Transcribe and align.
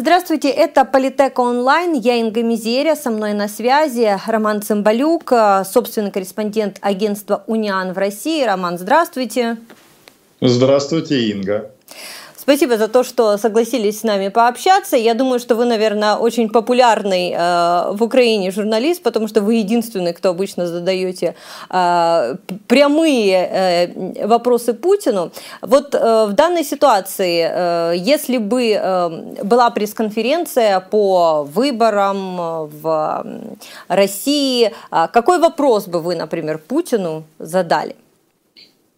Здравствуйте, 0.00 0.48
это 0.50 0.84
Политека 0.84 1.40
онлайн. 1.40 1.92
Я 1.92 2.20
Инга 2.20 2.40
Мизерия, 2.44 2.94
со 2.94 3.10
мной 3.10 3.32
на 3.32 3.48
связи 3.48 4.16
Роман 4.28 4.62
Цымбалюк, 4.62 5.32
собственный 5.64 6.12
корреспондент 6.12 6.76
агентства 6.82 7.42
«Униан» 7.48 7.94
в 7.94 7.98
России. 7.98 8.44
Роман, 8.44 8.78
здравствуйте. 8.78 9.56
Здравствуйте, 10.40 11.30
Инга. 11.32 11.72
Спасибо 12.48 12.78
за 12.78 12.88
то, 12.88 13.04
что 13.04 13.36
согласились 13.36 14.00
с 14.00 14.04
нами 14.04 14.28
пообщаться. 14.28 14.96
Я 14.96 15.12
думаю, 15.12 15.38
что 15.38 15.54
вы, 15.54 15.66
наверное, 15.66 16.16
очень 16.16 16.48
популярный 16.48 17.34
э, 17.36 17.92
в 17.92 18.02
Украине 18.02 18.50
журналист, 18.50 19.02
потому 19.02 19.28
что 19.28 19.42
вы 19.42 19.56
единственный, 19.56 20.14
кто 20.14 20.30
обычно 20.30 20.66
задаете 20.66 21.34
э, 21.68 22.36
прямые 22.66 23.34
э, 23.34 24.26
вопросы 24.26 24.72
Путину. 24.72 25.30
Вот 25.60 25.94
э, 25.94 26.26
в 26.26 26.32
данной 26.32 26.64
ситуации, 26.64 27.50
э, 27.52 27.92
если 27.98 28.38
бы 28.38 28.72
э, 28.72 29.44
была 29.44 29.68
пресс-конференция 29.68 30.80
по 30.80 31.46
выборам 31.54 32.70
в 32.82 33.26
России, 33.88 34.72
э, 34.90 35.08
какой 35.12 35.38
вопрос 35.38 35.86
бы 35.86 36.00
вы, 36.00 36.16
например, 36.16 36.56
Путину 36.66 37.24
задали? 37.38 37.94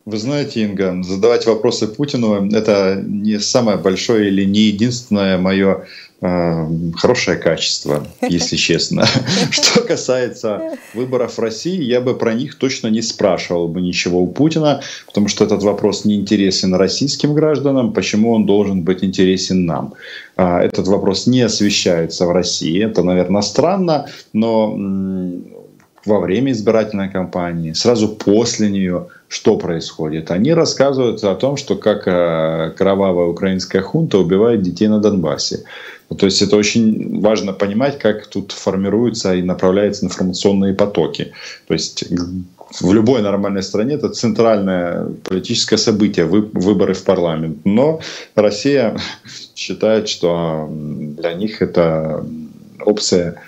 Вы 0.07 0.17
знаете, 0.17 0.63
Инга, 0.63 1.03
задавать 1.03 1.47
вопросы 1.47 1.87
Путину– 1.87 2.51
это 2.53 3.03
не 3.07 3.39
самое 3.39 3.77
большое 3.77 4.29
или 4.29 4.47
не 4.47 4.61
единственное 4.61 5.37
мое 5.37 5.85
э, 6.23 6.67
хорошее 6.97 7.37
качество, 7.37 8.07
если 8.23 8.57
честно. 8.69 9.05
Что 9.51 9.83
касается 9.83 10.79
выборов 10.95 11.37
в 11.37 11.41
России, 11.41 11.83
я 11.83 12.01
бы 12.01 12.17
про 12.17 12.33
них 12.33 12.55
точно 12.55 12.89
не 12.89 13.03
спрашивал 13.03 13.69
бы 13.69 13.83
ничего 13.83 14.23
у 14.23 14.27
Путина, 14.27 14.81
потому 15.05 15.29
что 15.29 15.45
этот 15.45 15.63
вопрос 15.63 16.07
не 16.07 16.15
интересен 16.15 16.75
российским 16.75 17.35
гражданам. 17.35 17.93
Почему 17.93 18.33
он 18.33 18.47
должен 18.47 18.81
быть 18.81 19.05
интересен 19.05 19.67
нам? 19.67 19.93
А, 20.37 20.63
этот 20.63 20.89
вопрос 20.89 21.27
не 21.27 21.43
освещается 21.43 22.25
в 22.25 22.33
России. 22.33 22.83
Это, 22.83 23.03
наверное, 23.03 23.43
странно, 23.43 24.07
но 24.33 24.75
во 26.05 26.21
время 26.21 26.53
избирательной 26.53 27.11
кампании, 27.11 27.73
сразу 27.73 28.09
после 28.09 28.71
нее, 28.71 29.09
что 29.29 29.57
происходит. 29.57 30.31
Они 30.31 30.53
рассказывают 30.53 31.23
о 31.25 31.35
том, 31.35 31.57
что 31.57 31.77
как 31.77 32.09
э, 32.09 32.73
кровавая 32.77 33.27
украинская 33.27 33.83
хунта 33.83 34.19
убивает 34.19 34.63
детей 34.63 34.89
на 34.89 34.99
Донбассе. 34.99 35.65
То 36.19 36.27
есть 36.27 36.43
это 36.43 36.57
очень 36.57 37.21
важно 37.21 37.53
понимать, 37.53 37.99
как 37.99 38.27
тут 38.27 38.51
формируются 38.51 39.35
и 39.35 39.43
направляются 39.43 40.07
информационные 40.07 40.75
потоки. 40.75 41.33
То 41.69 41.75
есть 41.75 42.05
в 42.81 42.93
любой 42.93 43.23
нормальной 43.23 43.63
стране 43.63 43.95
это 43.95 44.09
центральное 44.09 45.07
политическое 45.25 45.77
событие, 45.77 46.25
выборы 46.27 46.95
в 46.95 47.05
парламент. 47.05 47.59
Но 47.65 48.01
Россия 48.35 48.99
считает, 49.55 50.09
что 50.09 50.69
для 50.71 51.35
них 51.35 51.63
это 51.63 52.25
опция 52.85 53.41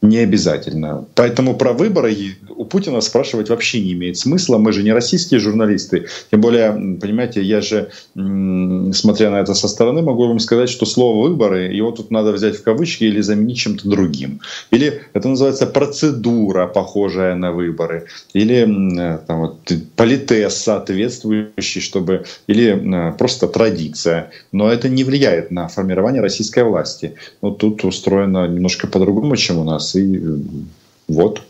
не 0.00 0.18
обязательно. 0.18 1.06
Поэтому 1.16 1.56
про 1.56 1.72
выборы 1.72 2.14
у 2.48 2.64
Путина 2.64 3.00
спрашивать 3.00 3.48
вообще 3.48 3.80
не 3.80 3.92
имеет 3.94 4.16
смысла. 4.16 4.56
Мы 4.58 4.72
же 4.72 4.84
не 4.84 4.92
российские 4.92 5.40
журналисты. 5.40 6.06
Тем 6.30 6.40
более, 6.40 6.70
понимаете, 6.72 7.42
я 7.42 7.60
же, 7.60 7.90
смотря 8.14 9.30
на 9.30 9.40
это 9.40 9.54
со 9.54 9.66
стороны, 9.66 10.02
могу 10.02 10.28
вам 10.28 10.38
сказать, 10.38 10.70
что 10.70 10.86
слово 10.86 11.28
«выборы» 11.28 11.72
его 11.72 11.90
тут 11.90 12.12
надо 12.12 12.30
взять 12.30 12.56
в 12.56 12.62
кавычки 12.62 13.04
или 13.04 13.20
заменить 13.20 13.58
чем-то 13.58 13.88
другим. 13.88 14.40
Или 14.70 15.02
это 15.14 15.28
называется 15.28 15.66
процедура, 15.66 16.68
похожая 16.68 17.34
на 17.34 17.50
выборы. 17.50 18.06
Или 18.34 19.18
там, 19.26 19.40
вот, 19.40 19.72
политез 19.96 20.54
соответствующий, 20.54 21.80
чтобы... 21.80 22.24
Или 22.46 23.12
просто 23.18 23.48
традиция. 23.48 24.30
Но 24.52 24.70
это 24.70 24.88
не 24.88 25.02
влияет 25.02 25.50
на 25.50 25.66
формирование 25.66 26.22
российской 26.22 26.62
власти. 26.62 27.14
Вот 27.40 27.58
тут 27.58 27.84
устроено 27.84 28.46
немножко 28.46 28.86
по-другому, 28.86 29.36
чем 29.36 29.58
у 29.58 29.64
нас 29.64 29.87
нас. 29.94 29.94
И 29.94 30.66
вот. 31.08 31.42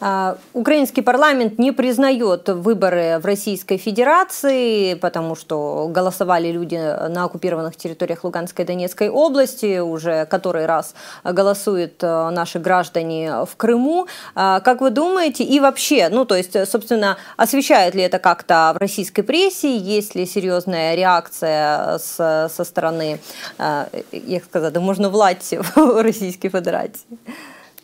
А, 0.00 0.36
украинский 0.52 1.02
парламент 1.02 1.58
не 1.58 1.72
признает 1.72 2.48
выборы 2.48 3.18
в 3.20 3.26
Российской 3.26 3.76
Федерации, 3.76 4.94
потому 4.94 5.36
что 5.36 5.88
голосовали 5.88 6.50
люди 6.50 6.76
на 6.76 7.24
оккупированных 7.24 7.76
территориях 7.76 8.24
Луганской 8.24 8.64
и 8.64 8.68
Донецкой 8.68 9.08
области, 9.08 9.78
уже 9.78 10.26
который 10.26 10.66
раз 10.66 10.94
голосуют 11.24 12.02
э, 12.02 12.30
наши 12.30 12.58
граждане 12.58 13.44
в 13.44 13.56
Крыму. 13.56 14.06
А, 14.34 14.60
как 14.60 14.80
вы 14.80 14.90
думаете, 14.90 15.44
и 15.44 15.60
вообще, 15.60 16.08
ну 16.10 16.24
то 16.24 16.34
есть, 16.34 16.56
собственно, 16.68 17.16
освещает 17.36 17.94
ли 17.94 18.02
это 18.02 18.18
как-то 18.18 18.72
в 18.74 18.78
российской 18.78 19.22
прессе, 19.22 19.76
есть 19.76 20.14
ли 20.14 20.26
серьезная 20.26 20.94
реакция 20.94 21.98
с, 21.98 22.50
со 22.54 22.64
стороны, 22.64 23.20
э, 23.58 23.86
як 24.12 24.44
сказати, 24.44 24.78
можно 24.78 25.08
власти 25.08 25.60
в 25.74 26.02
Российской 26.02 26.48
Федерации? 26.48 27.06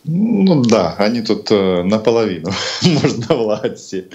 Ну 0.05 0.63
да, 0.63 0.95
они 0.99 1.21
тут 1.23 1.51
э, 1.51 1.83
наполовину, 1.83 2.51
можно 2.83 3.37
власти. 3.37 4.07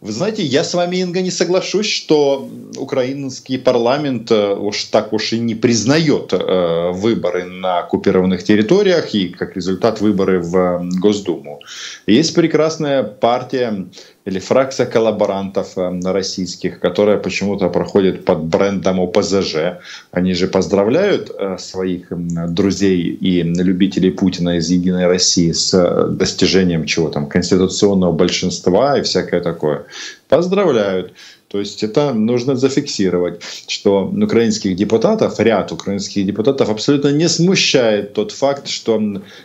Вы 0.00 0.12
знаете, 0.12 0.42
я 0.42 0.64
с 0.64 0.72
вами, 0.72 0.96
Инга, 0.96 1.20
не 1.20 1.30
соглашусь, 1.30 1.86
что 1.86 2.48
украинский 2.78 3.58
парламент 3.58 4.30
э, 4.30 4.54
уж 4.54 4.84
так 4.84 5.12
уж 5.12 5.34
и 5.34 5.38
не 5.38 5.54
признает 5.54 6.32
э, 6.32 6.90
выборы 6.92 7.44
на 7.44 7.80
оккупированных 7.80 8.42
территориях 8.42 9.14
и, 9.14 9.28
как 9.28 9.56
результат, 9.56 10.00
выборы 10.00 10.40
в 10.40 10.88
Госдуму. 10.98 11.60
Есть 12.06 12.34
прекрасная 12.34 13.02
партия 13.02 13.88
или 14.26 14.38
фракция 14.38 14.86
коллаборантов 14.86 15.78
э, 15.78 16.00
российских, 16.04 16.80
которая 16.80 17.16
почему-то 17.16 17.68
проходит 17.68 18.24
под 18.24 18.44
брендом 18.44 19.00
ОПЗЖ. 19.00 19.80
Они 20.12 20.34
же 20.34 20.46
поздравляют 20.46 21.30
э, 21.30 21.56
своих 21.58 22.08
друзей 22.10 23.00
и 23.00 23.42
любителей 23.42 24.10
Путина 24.10 24.58
из 24.58 24.68
Единой 24.70 25.06
России 25.06 25.52
с 25.52 25.72
э, 25.74 26.08
достижением 26.08 26.84
чего 26.84 27.08
там, 27.08 27.26
конституционного 27.26 28.12
большинства 28.12 28.98
и 28.98 29.02
всякое 29.02 29.40
такое. 29.40 29.84
Поздравляют. 30.28 31.12
То 31.50 31.58
есть 31.58 31.82
это 31.82 32.14
нужно 32.14 32.54
зафиксировать, 32.54 33.42
что 33.66 34.04
украинских 34.04 34.76
депутатов, 34.76 35.40
ряд 35.40 35.72
украинских 35.72 36.24
депутатов 36.24 36.70
абсолютно 36.70 37.08
не 37.08 37.28
смущает 37.28 38.12
тот 38.12 38.30
факт, 38.30 38.68
что 38.68 39.00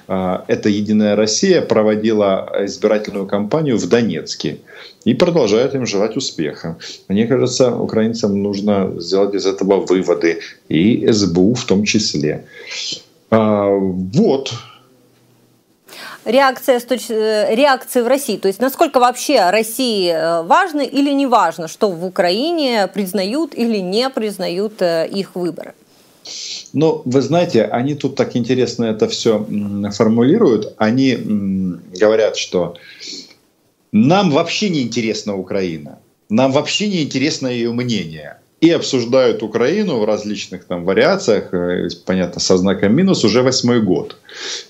э, 0.07 0.37
эта 0.47 0.69
Единая 0.69 1.15
Россия 1.15 1.61
проводила 1.61 2.47
избирательную 2.65 3.25
кампанию 3.25 3.77
в 3.77 3.89
Донецке 3.89 4.59
и 5.03 5.15
продолжает 5.15 5.73
им 5.73 5.87
желать 5.87 6.15
успеха. 6.15 6.77
Мне 7.07 7.25
кажется, 7.25 7.75
украинцам 7.75 8.43
нужно 8.43 8.93
сделать 8.99 9.33
из 9.33 9.47
этого 9.47 9.83
выводы, 9.83 10.41
и 10.69 11.07
СБУ 11.11 11.55
в 11.55 11.65
том 11.65 11.85
числе. 11.85 12.45
А, 13.31 13.67
вот, 13.67 14.53
реакция, 16.25 16.79
э, 16.79 17.55
реакции 17.55 18.01
в 18.01 18.07
России. 18.07 18.37
То 18.37 18.47
есть 18.47 18.59
насколько 18.59 18.99
вообще 18.99 19.49
России 19.49 20.11
э, 20.11 20.43
важно 20.43 20.81
или 20.81 21.11
не 21.11 21.27
важно, 21.27 21.67
что 21.67 21.91
в 21.91 22.05
Украине 22.05 22.87
признают 22.93 23.53
или 23.55 23.77
не 23.77 24.09
признают 24.09 24.81
э, 24.81 25.07
их 25.07 25.35
выборы? 25.35 25.73
Ну, 26.73 27.01
вы 27.05 27.21
знаете, 27.21 27.63
они 27.63 27.95
тут 27.95 28.15
так 28.15 28.35
интересно 28.35 28.85
это 28.85 29.07
все 29.07 29.45
формулируют. 29.91 30.73
Они 30.77 31.15
говорят, 32.01 32.35
что 32.35 32.75
нам 33.91 34.31
вообще 34.31 34.69
не 34.69 34.81
интересна 34.81 35.35
Украина. 35.35 35.99
Нам 36.29 36.51
вообще 36.51 36.87
не 36.87 37.03
интересно 37.03 37.47
ее 37.47 37.71
мнение 37.71 38.37
и 38.65 38.71
обсуждают 38.71 39.43
Украину 39.43 39.99
в 39.99 40.05
различных 40.05 40.65
там 40.65 40.85
вариациях, 40.85 41.53
э, 41.53 41.87
понятно, 42.03 42.41
со 42.41 42.57
знаком 42.57 42.95
минус, 42.95 43.23
уже 43.23 43.43
восьмой 43.43 43.79
год. 43.79 44.17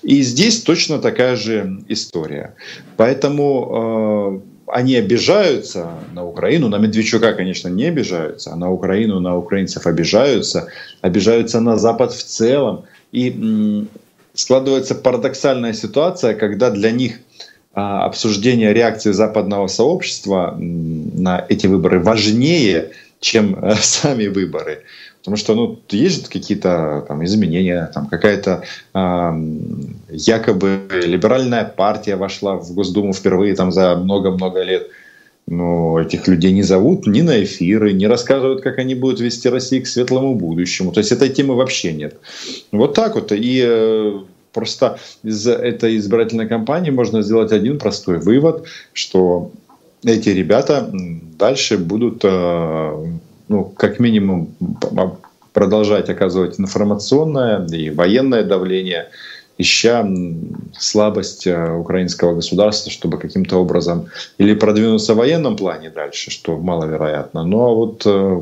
И 0.02 0.20
здесь 0.20 0.62
точно 0.62 0.98
такая 0.98 1.36
же 1.36 1.82
история. 1.88 2.54
Поэтому 2.98 4.42
э, 4.44 4.72
они 4.72 4.96
обижаются 4.96 5.88
на 6.12 6.26
Украину, 6.26 6.68
на 6.68 6.76
Медведчука, 6.76 7.32
конечно, 7.32 7.68
не 7.68 7.86
обижаются, 7.86 8.52
а 8.52 8.56
на 8.56 8.70
Украину, 8.70 9.18
на 9.20 9.38
украинцев 9.38 9.86
обижаются, 9.86 10.68
обижаются 11.00 11.60
на 11.60 11.78
Запад 11.78 12.12
в 12.12 12.22
целом. 12.22 12.84
И 13.12 13.30
м, 13.30 13.88
складывается 14.34 14.94
парадоксальная 14.94 15.72
ситуация, 15.72 16.34
когда 16.34 16.70
для 16.70 16.90
них 16.90 17.20
а, 17.72 18.04
обсуждение 18.04 18.74
реакции 18.74 19.12
западного 19.12 19.68
сообщества 19.68 20.54
на 20.58 21.46
эти 21.48 21.66
выборы 21.66 22.00
важнее, 22.00 22.90
чем 23.20 23.56
э, 23.62 23.74
сами 23.80 24.26
выборы. 24.26 24.82
Потому 25.20 25.36
что 25.36 25.54
ну, 25.54 25.80
есть 25.90 26.28
какие-то 26.28 27.04
там, 27.08 27.24
изменения, 27.24 27.90
там, 27.92 28.06
какая-то 28.06 28.62
э, 28.94 29.32
якобы 30.10 30.88
либеральная 31.04 31.64
партия 31.64 32.16
вошла 32.16 32.54
в 32.54 32.72
Госдуму 32.74 33.12
впервые 33.12 33.56
там, 33.56 33.72
за 33.72 33.96
много-много 33.96 34.62
лет. 34.62 34.88
Но 35.48 36.00
этих 36.00 36.26
людей 36.28 36.52
не 36.52 36.62
зовут 36.62 37.06
ни 37.06 37.22
на 37.22 37.42
эфиры, 37.42 37.92
не 37.92 38.08
рассказывают, 38.08 38.62
как 38.62 38.78
они 38.78 38.96
будут 38.96 39.20
вести 39.20 39.48
Россию 39.48 39.82
к 39.82 39.86
светлому 39.86 40.34
будущему. 40.34 40.92
То 40.92 40.98
есть 40.98 41.12
этой 41.12 41.28
темы 41.28 41.54
вообще 41.54 41.92
нет. 41.92 42.18
Вот 42.72 42.94
так 42.94 43.14
вот. 43.14 43.32
И 43.32 43.64
э, 43.64 44.20
просто 44.52 44.98
из 45.22 45.46
этой 45.46 45.96
избирательной 45.98 46.48
кампании 46.48 46.90
можно 46.90 47.22
сделать 47.22 47.52
один 47.52 47.78
простой 47.78 48.18
вывод, 48.18 48.64
что 48.92 49.50
эти 50.04 50.30
ребята 50.30 50.90
дальше 51.38 51.78
будут, 51.78 52.20
э, 52.24 53.06
ну, 53.48 53.64
как 53.64 54.00
минимум, 54.00 54.54
продолжать 55.52 56.10
оказывать 56.10 56.60
информационное 56.60 57.66
и 57.66 57.90
военное 57.90 58.42
давление, 58.42 59.08
ища 59.58 60.06
слабость 60.78 61.46
э, 61.46 61.72
украинского 61.72 62.34
государства, 62.34 62.90
чтобы 62.90 63.18
каким-то 63.18 63.56
образом 63.56 64.06
или 64.38 64.54
продвинуться 64.54 65.14
в 65.14 65.16
военном 65.16 65.56
плане 65.56 65.90
дальше, 65.90 66.30
что 66.30 66.58
маловероятно, 66.58 67.42
но 67.42 67.74
вот 67.74 68.02
э, 68.04 68.40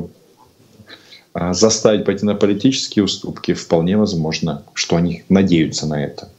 а 1.33 1.53
заставить 1.53 2.05
пойти 2.05 2.25
на 2.25 2.33
политические 2.35 3.03
уступки 3.03 3.53
вполне 3.53 3.97
возможно, 3.97 4.63
что 4.73 4.95
они 4.95 5.23
надеются 5.27 5.85
на 5.85 6.01
это. 6.01 6.29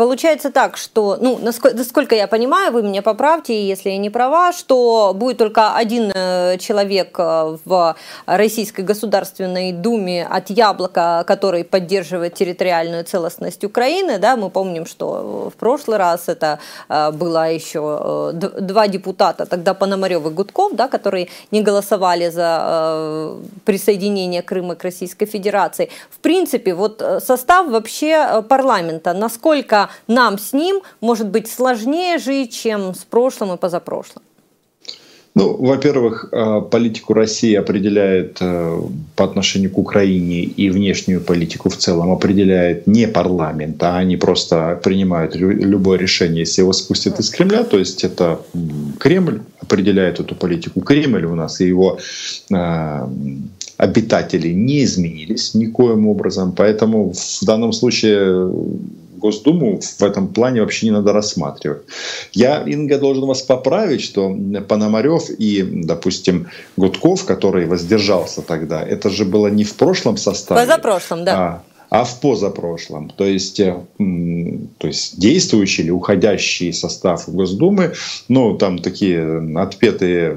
Получается 0.00 0.50
так, 0.50 0.78
что, 0.78 1.18
ну, 1.20 1.38
насколько, 1.42 1.76
насколько 1.76 2.14
я 2.14 2.26
понимаю, 2.26 2.72
вы 2.72 2.82
меня 2.82 3.02
поправьте, 3.02 3.68
если 3.68 3.90
я 3.90 3.98
не 3.98 4.08
права, 4.08 4.50
что 4.54 5.12
будет 5.14 5.36
только 5.36 5.76
один 5.76 6.10
э, 6.14 6.56
человек 6.56 7.18
э, 7.18 7.58
в 7.66 7.94
Российской 8.24 8.80
Государственной 8.80 9.72
Думе 9.72 10.26
от 10.26 10.48
Яблока, 10.48 11.22
который 11.26 11.64
поддерживает 11.64 12.32
территориальную 12.32 13.04
целостность 13.04 13.62
Украины. 13.62 14.18
Да, 14.18 14.36
мы 14.36 14.48
помним, 14.48 14.86
что 14.86 15.50
в 15.54 15.58
прошлый 15.58 15.98
раз 15.98 16.30
это 16.30 16.60
э, 16.88 17.10
было 17.10 17.52
еще 17.52 18.32
два 18.32 18.88
депутата, 18.88 19.44
тогда 19.44 19.74
Пономарев 19.74 20.24
и 20.24 20.30
Гудков, 20.30 20.72
да, 20.76 20.88
которые 20.88 21.28
не 21.50 21.60
голосовали 21.60 22.30
за 22.30 23.34
присоединение 23.66 24.40
Крыма 24.40 24.76
к 24.76 24.82
Российской 24.82 25.26
Федерации. 25.26 25.90
В 26.10 26.20
принципе, 26.20 26.72
вот 26.72 27.02
состав 27.22 27.68
вообще 27.68 28.42
парламента, 28.48 29.12
насколько 29.12 29.89
нам 30.06 30.38
с 30.38 30.52
ним 30.52 30.82
может 31.00 31.28
быть 31.28 31.50
сложнее 31.50 32.18
жить, 32.18 32.52
чем 32.52 32.94
с 32.94 33.04
прошлым 33.04 33.54
и 33.54 33.56
позапрошлым? 33.56 34.22
Ну, 35.36 35.56
во-первых, 35.56 36.28
э, 36.32 36.60
политику 36.70 37.14
России 37.14 37.54
определяет 37.54 38.38
э, 38.40 38.80
по 39.14 39.24
отношению 39.24 39.70
к 39.70 39.78
Украине 39.78 40.42
и 40.42 40.70
внешнюю 40.70 41.20
политику 41.20 41.68
в 41.68 41.76
целом 41.76 42.10
определяет 42.10 42.88
не 42.88 43.06
парламент, 43.06 43.80
а 43.82 43.98
они 43.98 44.16
просто 44.16 44.80
принимают 44.82 45.36
любое 45.36 45.98
решение, 45.98 46.40
если 46.40 46.62
его 46.62 46.72
спустят 46.72 47.20
из 47.20 47.30
Кремля. 47.30 47.62
То 47.62 47.78
есть 47.78 48.02
это 48.02 48.40
Кремль 48.98 49.40
определяет 49.60 50.18
эту 50.18 50.34
политику. 50.34 50.80
Кремль 50.80 51.24
у 51.26 51.36
нас 51.36 51.60
и 51.60 51.68
его 51.68 51.98
э, 52.50 53.08
обитатели 53.76 54.48
не 54.48 54.82
изменились 54.82 55.54
никоим 55.54 56.08
образом. 56.08 56.52
Поэтому 56.56 57.12
в 57.12 57.44
данном 57.46 57.72
случае 57.72 58.52
Госдуму 59.20 59.80
в 59.80 60.02
этом 60.02 60.28
плане 60.28 60.60
вообще 60.60 60.86
не 60.86 60.92
надо 60.92 61.12
рассматривать. 61.12 61.82
Я, 62.32 62.62
Инга, 62.62 62.98
должен 62.98 63.26
вас 63.26 63.42
поправить, 63.42 64.02
что 64.02 64.36
Пономарев 64.68 65.30
и, 65.30 65.62
допустим, 65.62 66.48
Гудков, 66.76 67.24
который 67.24 67.66
воздержался 67.66 68.42
тогда, 68.42 68.82
это 68.82 69.10
же 69.10 69.24
было 69.24 69.48
не 69.48 69.64
в 69.64 69.74
прошлом 69.74 70.16
составе. 70.16 70.60
Позапрошлом, 70.60 71.24
да. 71.24 71.36
А, 71.36 71.62
а 71.90 72.04
в 72.04 72.20
позапрошлом. 72.20 73.10
То 73.10 73.24
есть, 73.24 73.58
э, 73.60 73.76
то 74.78 74.86
есть 74.86 75.18
действующий 75.18 75.82
или 75.82 75.90
уходящий 75.90 76.72
состав 76.72 77.28
Госдумы, 77.28 77.92
ну, 78.28 78.56
там 78.56 78.78
такие 78.78 79.58
отпетые 79.58 80.36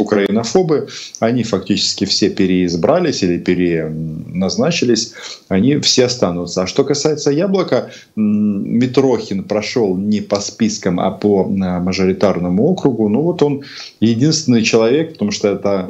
украинофобы, 0.00 0.88
они 1.20 1.44
фактически 1.44 2.04
все 2.04 2.30
переизбрались 2.30 3.22
или 3.22 3.38
переназначились, 3.38 5.12
они 5.48 5.78
все 5.78 6.06
останутся. 6.06 6.62
А 6.62 6.66
что 6.66 6.84
касается 6.84 7.30
Яблока, 7.30 7.90
Митрохин 8.16 9.44
прошел 9.44 9.96
не 9.96 10.20
по 10.20 10.40
спискам, 10.40 10.98
а 11.00 11.10
по 11.10 11.44
мажоритарному 11.44 12.64
округу. 12.64 13.08
Ну 13.08 13.22
вот 13.22 13.42
он 13.42 13.62
единственный 14.00 14.62
человек, 14.62 15.12
потому 15.12 15.30
что 15.30 15.48
это 15.48 15.88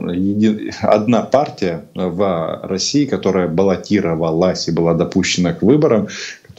одна 0.83 1.23
партия 1.23 1.85
в 1.95 2.61
России, 2.65 3.07
которая 3.07 3.49
баллотировалась 3.49 4.69
и 4.69 4.73
была 4.73 4.95
допущена 4.95 5.53
к 5.53 5.63
выборам, 5.63 6.09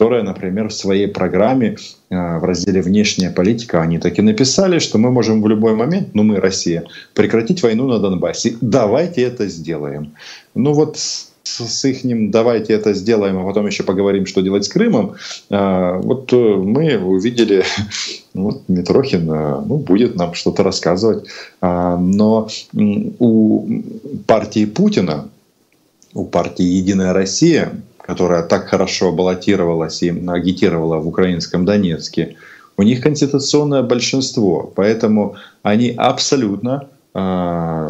которая, 0.02 0.24
например, 0.24 0.68
в 0.68 0.72
своей 0.72 1.06
программе 1.06 1.76
э, 2.10 2.38
в 2.38 2.44
разделе 2.44 2.82
«Внешняя 2.82 3.30
политика» 3.30 3.82
они 3.82 3.98
таки 3.98 4.20
написали, 4.20 4.80
что 4.80 4.98
мы 4.98 5.12
можем 5.12 5.40
в 5.42 5.46
любой 5.46 5.76
момент, 5.76 6.08
ну 6.14 6.24
мы, 6.24 6.40
Россия, 6.40 6.82
прекратить 7.14 7.62
войну 7.62 7.86
на 7.86 8.00
Донбассе. 8.00 8.56
Давайте 8.60 9.22
это 9.22 9.46
сделаем. 9.46 10.10
Ну 10.56 10.72
вот 10.72 10.96
с 11.44 11.84
их 11.84 12.02
ним 12.02 12.32
давайте 12.32 12.72
это 12.72 12.94
сделаем, 12.94 13.38
а 13.38 13.46
потом 13.46 13.66
еще 13.68 13.84
поговорим, 13.84 14.26
что 14.26 14.40
делать 14.40 14.64
с 14.64 14.68
Крымом. 14.68 15.14
Э, 15.50 16.00
вот 16.02 16.32
э, 16.32 16.36
мы 16.36 16.98
увидели, 16.98 17.62
вот 18.34 18.62
Митрохин 18.66 19.26
ну, 19.26 19.76
будет 19.76 20.16
нам 20.16 20.34
что-то 20.34 20.64
рассказывать. 20.64 21.28
Но 21.60 22.48
у 23.20 23.82
партии 24.26 24.64
Путина, 24.64 25.28
у 26.12 26.24
партии 26.24 26.64
«Единая 26.64 27.12
Россия», 27.12 27.70
которая 28.02 28.42
так 28.42 28.68
хорошо 28.68 29.12
баллотировалась 29.12 30.02
и 30.02 30.10
агитировала 30.10 30.98
в 30.98 31.08
украинском 31.08 31.64
Донецке, 31.64 32.36
у 32.76 32.82
них 32.82 33.02
конституционное 33.02 33.82
большинство, 33.82 34.72
поэтому 34.74 35.36
они 35.62 35.90
абсолютно 35.90 36.88
а, 37.14 37.88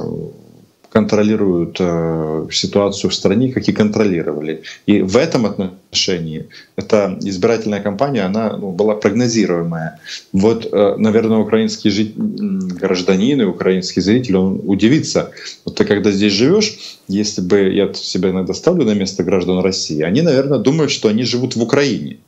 контролируют 0.92 1.78
э, 1.80 2.46
ситуацию 2.50 3.10
в 3.10 3.14
стране, 3.14 3.50
как 3.50 3.66
и 3.66 3.72
контролировали. 3.72 4.62
И 4.84 5.00
в 5.00 5.16
этом 5.16 5.46
отношении 5.46 6.48
эта 6.76 7.16
избирательная 7.22 7.80
кампания, 7.80 8.22
она 8.22 8.56
ну, 8.58 8.72
была 8.72 8.94
прогнозируемая. 8.94 9.98
Вот, 10.32 10.68
э, 10.70 10.94
наверное, 10.98 11.38
украинский 11.38 11.90
жит... 11.90 12.14
гражданин 12.16 13.40
и 13.40 13.44
украинский 13.44 14.02
зритель, 14.02 14.36
он 14.36 14.60
удивится. 14.64 15.30
Вот 15.64 15.76
ты 15.76 15.86
когда 15.86 16.10
здесь 16.10 16.34
живешь, 16.34 16.98
если 17.08 17.40
бы 17.40 17.70
я 17.70 17.92
себя 17.94 18.30
иногда 18.30 18.52
ставлю 18.52 18.84
на 18.84 18.94
место 18.94 19.24
граждан 19.24 19.60
России, 19.60 20.02
они, 20.02 20.20
наверное, 20.20 20.58
думают, 20.58 20.90
что 20.90 21.08
они 21.08 21.24
живут 21.24 21.56
в 21.56 21.62
Украине. 21.62 22.18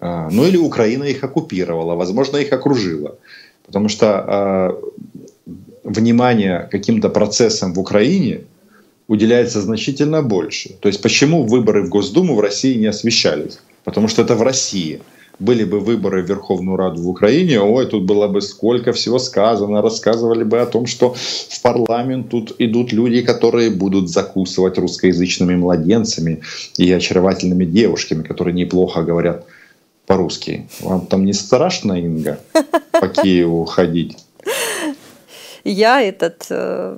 А, 0.00 0.28
ну 0.30 0.44
или 0.44 0.58
Украина 0.58 1.04
их 1.04 1.24
оккупировала, 1.24 1.94
возможно, 1.94 2.36
их 2.36 2.52
окружила. 2.52 3.16
Потому 3.66 3.88
что 3.88 4.06
а, 4.06 4.80
внимание 5.86 6.68
каким-то 6.70 7.08
процессам 7.08 7.72
в 7.72 7.78
Украине 7.78 8.40
уделяется 9.08 9.60
значительно 9.60 10.22
больше. 10.22 10.70
То 10.80 10.88
есть 10.88 11.00
почему 11.00 11.44
выборы 11.44 11.82
в 11.84 11.88
Госдуму 11.88 12.34
в 12.34 12.40
России 12.40 12.74
не 12.74 12.86
освещались? 12.86 13.60
Потому 13.84 14.08
что 14.08 14.22
это 14.22 14.34
в 14.34 14.42
России. 14.42 15.00
Были 15.38 15.64
бы 15.64 15.80
выборы 15.80 16.22
в 16.22 16.28
Верховную 16.28 16.76
Раду 16.76 17.02
в 17.02 17.08
Украине, 17.08 17.60
ой, 17.60 17.86
тут 17.86 18.04
было 18.04 18.26
бы 18.26 18.40
сколько 18.40 18.92
всего 18.92 19.18
сказано, 19.18 19.82
рассказывали 19.82 20.44
бы 20.44 20.60
о 20.60 20.66
том, 20.66 20.86
что 20.86 21.14
в 21.14 21.62
парламент 21.62 22.30
тут 22.30 22.54
идут 22.58 22.92
люди, 22.92 23.20
которые 23.20 23.70
будут 23.70 24.08
закусывать 24.08 24.78
русскоязычными 24.78 25.54
младенцами 25.54 26.40
и 26.78 26.90
очаровательными 26.90 27.66
девушками, 27.66 28.22
которые 28.22 28.54
неплохо 28.54 29.02
говорят 29.02 29.44
по-русски. 30.06 30.68
Вам 30.80 31.06
там 31.06 31.26
не 31.26 31.34
страшно, 31.34 31.92
Инга, 31.92 32.38
по 32.92 33.08
Киеву 33.08 33.66
ходить? 33.66 34.16
Я 35.70 36.02
этот 36.02 36.46
э, 36.50 36.96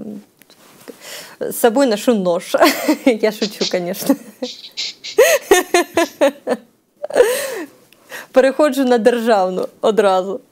с 1.40 1.56
собой 1.56 1.86
ношу 1.86 2.14
нож. 2.14 2.54
Я 3.04 3.32
шучу, 3.32 3.64
конечно. 3.70 4.16
Переходжу 8.32 8.84
на 8.84 8.98
державну 8.98 9.68
одразу. 9.80 10.42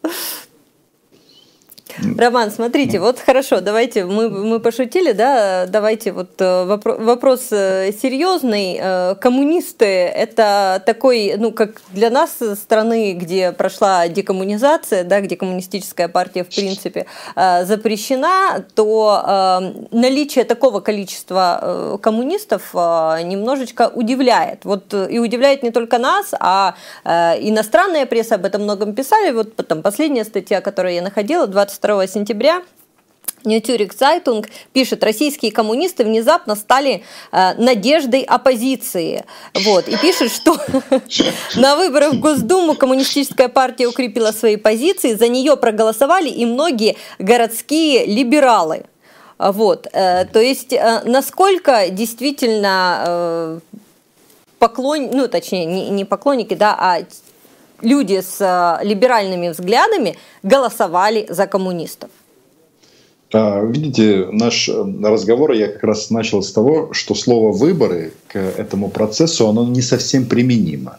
Роман, 2.18 2.50
смотрите, 2.50 3.00
вот 3.00 3.18
хорошо, 3.18 3.60
давайте, 3.60 4.04
мы, 4.04 4.28
мы 4.28 4.60
пошутили, 4.60 5.12
да, 5.12 5.66
давайте 5.66 6.12
вот 6.12 6.30
э, 6.40 6.64
вопрос, 6.64 6.98
вопрос 6.98 7.48
э, 7.50 7.90
серьезный. 7.92 8.78
Э, 8.78 9.14
коммунисты– 9.14 9.84
это 9.86 10.82
такой, 10.84 11.34
ну, 11.38 11.52
как 11.52 11.80
для 11.92 12.10
нас 12.10 12.38
страны, 12.60 13.12
где 13.14 13.52
прошла 13.52 14.08
декоммунизация, 14.08 15.04
да, 15.04 15.20
где 15.20 15.36
коммунистическая 15.36 16.08
партия, 16.08 16.44
в 16.44 16.48
принципе, 16.48 17.06
запрещена, 17.34 18.64
то 18.74 19.72
наличие 19.90 20.44
такого 20.44 20.80
количества 20.80 21.98
коммунистов 22.02 22.74
немножечко 22.74 23.90
удивляет. 23.94 24.64
Вот 24.64 24.92
и 24.92 25.18
удивляет 25.18 25.62
не 25.62 25.70
только 25.70 25.98
нас, 25.98 26.32
а 26.38 26.74
иностранная 27.04 28.06
пресса 28.06 28.34
об 28.34 28.44
этом 28.44 28.62
многом 28.62 28.94
писали. 28.94 29.32
Вот 29.32 29.54
потом 29.54 29.82
последняя 29.82 30.24
статья, 30.24 30.60
которую 30.60 30.94
я 30.94 31.02
находила, 31.02 31.46
22 31.46 31.85
22 31.86 32.06
сентября 32.08 32.62
Zurich 33.44 33.96
Zeitung 33.96 34.44
пишет, 34.72 35.04
российские 35.04 35.52
коммунисты 35.52 36.04
внезапно 36.04 36.56
стали 36.56 37.04
э, 37.30 37.54
надеждой 37.54 38.22
оппозиции. 38.22 39.24
Вот. 39.54 39.86
И 39.86 39.96
пишет, 39.96 40.32
что 40.32 40.58
на 41.54 41.76
выборах 41.76 42.14
в 42.14 42.20
Госдуму 42.20 42.74
коммунистическая 42.74 43.48
партия 43.48 43.86
укрепила 43.86 44.32
свои 44.32 44.56
позиции, 44.56 45.14
за 45.14 45.28
нее 45.28 45.56
проголосовали 45.56 46.28
и 46.28 46.44
многие 46.44 46.96
городские 47.20 48.06
либералы. 48.06 48.86
Вот. 49.38 49.86
Э, 49.92 50.24
то 50.24 50.40
есть, 50.40 50.72
э, 50.72 51.02
насколько 51.04 51.88
действительно 51.90 53.04
э, 53.06 53.60
поклон, 54.58 55.10
ну, 55.12 55.28
точнее, 55.28 55.66
не, 55.66 55.88
не 55.90 56.04
поклонники, 56.04 56.54
да, 56.54 56.74
а 56.76 56.98
люди 57.83 58.21
с 58.21 58.40
э, 58.40 58.85
либеральными 58.85 59.49
взглядами 59.49 60.16
голосовали 60.42 61.26
за 61.28 61.47
коммунистов? 61.47 62.11
А, 63.33 63.61
видите, 63.64 64.28
наш 64.30 64.68
э, 64.68 64.85
разговор 65.02 65.52
я 65.52 65.68
как 65.68 65.83
раз 65.85 66.11
начал 66.11 66.42
с 66.42 66.52
того, 66.52 66.92
что 66.92 67.14
слово 67.14 67.52
«выборы» 67.52 68.12
к 68.28 68.37
этому 68.37 68.88
процессу, 68.88 69.49
оно 69.49 69.64
не 69.64 69.83
совсем 69.83 70.26
применимо. 70.26 70.99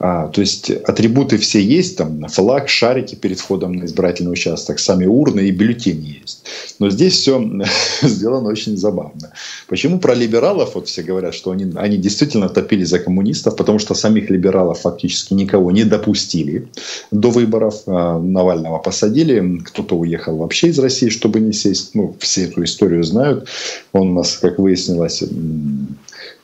А, 0.00 0.28
то 0.28 0.40
есть 0.40 0.70
атрибуты 0.70 1.38
все 1.38 1.60
есть, 1.60 1.96
там 1.96 2.26
флаг, 2.28 2.68
шарики 2.68 3.16
перед 3.16 3.40
входом 3.40 3.72
на 3.72 3.84
избирательный 3.84 4.32
участок, 4.32 4.78
сами 4.78 5.06
урны 5.06 5.40
и 5.40 5.50
бюллетени 5.50 6.20
есть. 6.22 6.44
Но 6.78 6.88
здесь 6.88 7.14
все 7.14 7.44
сделано 8.02 8.48
очень 8.48 8.76
забавно. 8.76 9.32
Почему 9.66 9.98
про 9.98 10.14
либералов 10.14 10.76
вот 10.76 10.86
все 10.86 11.02
говорят, 11.02 11.34
что 11.34 11.50
они, 11.50 11.72
они 11.74 11.96
действительно 11.96 12.48
топили 12.48 12.84
за 12.84 13.00
коммунистов, 13.00 13.56
потому 13.56 13.80
что 13.80 13.94
самих 13.94 14.30
либералов 14.30 14.80
фактически 14.80 15.34
никого 15.34 15.72
не 15.72 15.82
допустили 15.82 16.68
до 17.10 17.30
выборов. 17.30 17.82
А, 17.86 18.20
Навального 18.20 18.78
посадили, 18.78 19.58
кто-то 19.64 19.96
уехал 19.96 20.36
вообще 20.36 20.68
из 20.68 20.78
России, 20.78 21.08
чтобы 21.08 21.40
не 21.40 21.52
сесть. 21.52 21.94
Ну, 21.94 22.14
все 22.20 22.44
эту 22.44 22.62
историю 22.62 23.02
знают. 23.02 23.48
Он 23.92 24.10
у 24.10 24.14
нас, 24.14 24.36
как 24.36 24.60
выяснилось, 24.60 25.24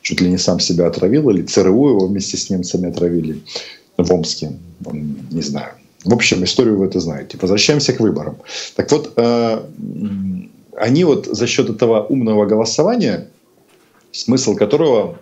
чуть 0.01 0.21
ли 0.21 0.29
не 0.29 0.37
сам 0.37 0.59
себя 0.59 0.87
отравил, 0.87 1.29
или 1.29 1.43
ЦРУ 1.43 1.89
его 1.89 2.07
вместе 2.07 2.37
с 2.37 2.49
немцами 2.49 2.89
отравили 2.89 3.41
в 3.97 4.11
Омске, 4.13 4.53
не 4.91 5.41
знаю. 5.41 5.73
В 6.03 6.13
общем, 6.13 6.43
историю 6.43 6.77
вы 6.77 6.85
это 6.85 6.99
знаете. 6.99 7.37
Возвращаемся 7.41 7.91
к 7.93 7.99
выборам. 7.99 8.37
Так 8.75 8.91
вот, 8.91 9.13
э, 9.15 9.61
они 10.77 11.03
вот 11.03 11.25
за 11.25 11.47
счет 11.47 11.69
этого 11.69 12.05
умного 12.05 12.45
голосования, 12.45 13.27
смысл 14.11 14.55
которого 14.55 15.17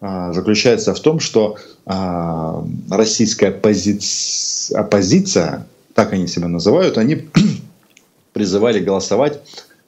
э, 0.00 0.32
заключается 0.32 0.94
в 0.94 1.00
том, 1.00 1.18
что 1.18 1.56
э, 1.84 2.62
российская 2.90 3.48
оппозиция, 3.48 4.78
оппозиция, 4.78 5.66
так 5.94 6.12
они 6.12 6.28
себя 6.28 6.46
называют, 6.46 6.96
они 6.96 7.28
призывали 8.32 8.78
голосовать 8.78 9.40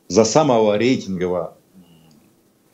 за 0.09 0.25
самого 0.25 0.77
рейтингового 0.77 1.55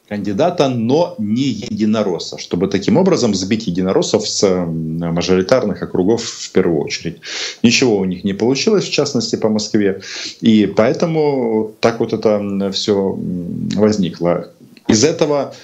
кандидата, 0.09 0.69
но 0.69 1.15
не 1.19 1.43
единоросса, 1.43 2.39
чтобы 2.39 2.69
таким 2.69 2.97
образом 2.97 3.35
сбить 3.35 3.67
единороссов 3.67 4.27
с 4.27 4.47
мажоритарных 4.47 5.83
округов 5.83 6.23
в 6.25 6.51
первую 6.53 6.83
очередь. 6.83 7.19
Ничего 7.63 7.99
у 7.99 8.05
них 8.05 8.25
не 8.25 8.33
получилось, 8.33 8.85
в 8.85 8.91
частности, 8.91 9.37
по 9.37 9.49
Москве. 9.49 10.01
И 10.41 10.67
поэтому 10.67 11.73
так 11.81 12.01
вот 12.01 12.13
это 12.13 12.71
все 12.73 13.19
возникло. 13.75 14.49
Из 14.89 15.05
этого 15.05 15.55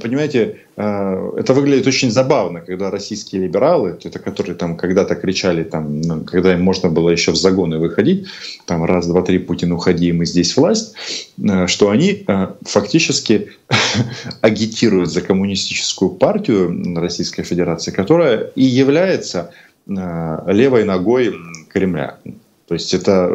понимаете, 0.00 0.60
э, 0.76 1.32
это 1.36 1.54
выглядит 1.54 1.86
очень 1.86 2.10
забавно, 2.10 2.60
когда 2.60 2.90
российские 2.90 3.42
либералы, 3.42 3.98
это 4.02 4.18
которые 4.18 4.54
там 4.54 4.76
когда-то 4.76 5.14
кричали, 5.14 5.64
там, 5.64 6.00
ну, 6.00 6.24
когда 6.24 6.54
им 6.54 6.62
можно 6.62 6.88
было 6.88 7.10
еще 7.10 7.32
в 7.32 7.36
загоны 7.36 7.78
выходить, 7.78 8.26
там 8.66 8.84
раз, 8.84 9.06
два, 9.06 9.22
три, 9.22 9.38
Путин, 9.38 9.72
уходи, 9.72 10.12
мы 10.12 10.26
здесь 10.26 10.56
власть, 10.56 10.94
э, 11.38 11.66
что 11.66 11.90
они 11.90 12.24
э, 12.26 12.48
фактически 12.62 13.48
агитируют 14.40 15.10
за 15.10 15.20
коммунистическую 15.20 16.10
партию 16.10 16.96
Российской 16.96 17.42
Федерации, 17.42 17.90
которая 17.90 18.50
и 18.54 18.62
является 18.62 19.50
левой 19.86 20.84
ногой 20.84 21.34
Кремля. 21.68 22.16
То 22.66 22.72
есть 22.72 22.94
эта 22.94 23.30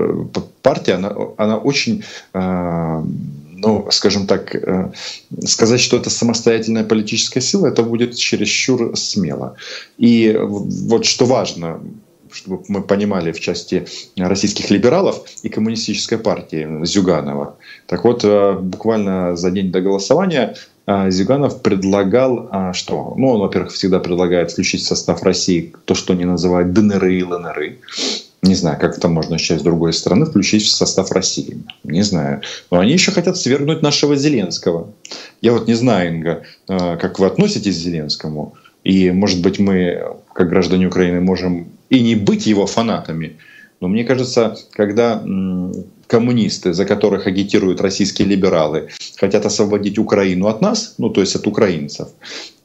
партия, 0.63 0.93
она, 0.93 1.13
она 1.37 1.57
очень 1.57 2.03
ну, 3.61 3.87
скажем 3.91 4.27
так, 4.27 4.55
э, 4.55 4.91
сказать, 5.45 5.79
что 5.79 5.97
это 5.97 6.09
самостоятельная 6.09 6.83
политическая 6.83 7.41
сила, 7.41 7.67
это 7.67 7.83
будет 7.83 8.15
чересчур 8.15 8.95
смело. 8.95 9.55
И 9.97 10.37
вот 10.39 11.05
что 11.05 11.25
важно, 11.25 11.81
чтобы 12.31 12.63
мы 12.67 12.81
понимали 12.81 13.31
в 13.31 13.39
части 13.39 13.87
российских 14.17 14.69
либералов 14.69 15.23
и 15.43 15.49
коммунистической 15.49 16.17
партии 16.17 16.85
Зюганова. 16.85 17.57
Так 17.87 18.05
вот, 18.05 18.23
э, 18.23 18.53
буквально 18.53 19.35
за 19.35 19.51
день 19.51 19.71
до 19.71 19.81
голосования 19.81 20.55
э, 20.85 21.11
Зюганов 21.11 21.61
предлагал, 21.61 22.73
что? 22.73 23.13
Ну, 23.17 23.27
он, 23.27 23.39
во-первых, 23.41 23.73
всегда 23.73 23.99
предлагает 23.99 24.51
включить 24.51 24.81
в 24.81 24.87
состав 24.87 25.23
России 25.23 25.73
то, 25.85 25.95
что 25.95 26.13
они 26.13 26.25
называют 26.25 26.73
ДНР 26.73 27.05
и 27.05 27.23
ЛНР. 27.23 27.77
Не 28.41 28.55
знаю, 28.55 28.79
как 28.79 28.97
это 28.97 29.09
можно 29.09 29.37
сейчас 29.37 29.59
с 29.59 29.63
другой 29.63 29.91
стороны 29.91 30.25
включить 30.25 30.63
в 30.63 30.69
состав 30.69 31.11
России. 31.11 31.61
Не 31.83 32.03
знаю. 32.03 32.41
Но 32.71 32.79
они 32.79 32.93
еще 32.93 33.11
хотят 33.11 33.37
свергнуть 33.37 33.81
нашего 33.81 34.15
Зеленского. 34.15 34.93
Я 35.41 35.51
вот 35.51 35.67
не 35.67 35.73
знаю, 35.73 36.09
Инга, 36.09 36.43
э, 36.69 36.97
как 36.97 37.19
вы 37.19 37.27
относитесь 37.27 37.75
к 37.75 37.79
Зеленскому. 37.79 38.53
И, 38.85 39.11
может 39.11 39.41
быть, 39.41 39.59
мы, 39.59 40.15
как 40.33 40.49
граждане 40.49 40.87
Украины, 40.87 41.19
можем 41.19 41.67
и 41.89 41.99
не 41.99 42.15
быть 42.15 42.45
его 42.45 42.65
фанатами. 42.65 43.37
Но 43.81 43.89
мне 43.89 44.05
кажется, 44.05 44.57
когда 44.71 45.21
коммунисты, 46.09 46.73
за 46.73 46.85
которых 46.85 47.27
агитируют 47.27 47.81
российские 47.81 48.27
либералы, 48.27 48.89
хотят 49.19 49.45
освободить 49.45 49.99
Украину 49.99 50.47
от 50.47 50.61
нас, 50.61 50.95
ну 50.97 51.09
то 51.09 51.21
есть 51.21 51.35
от 51.35 51.45
украинцев, 51.45 52.07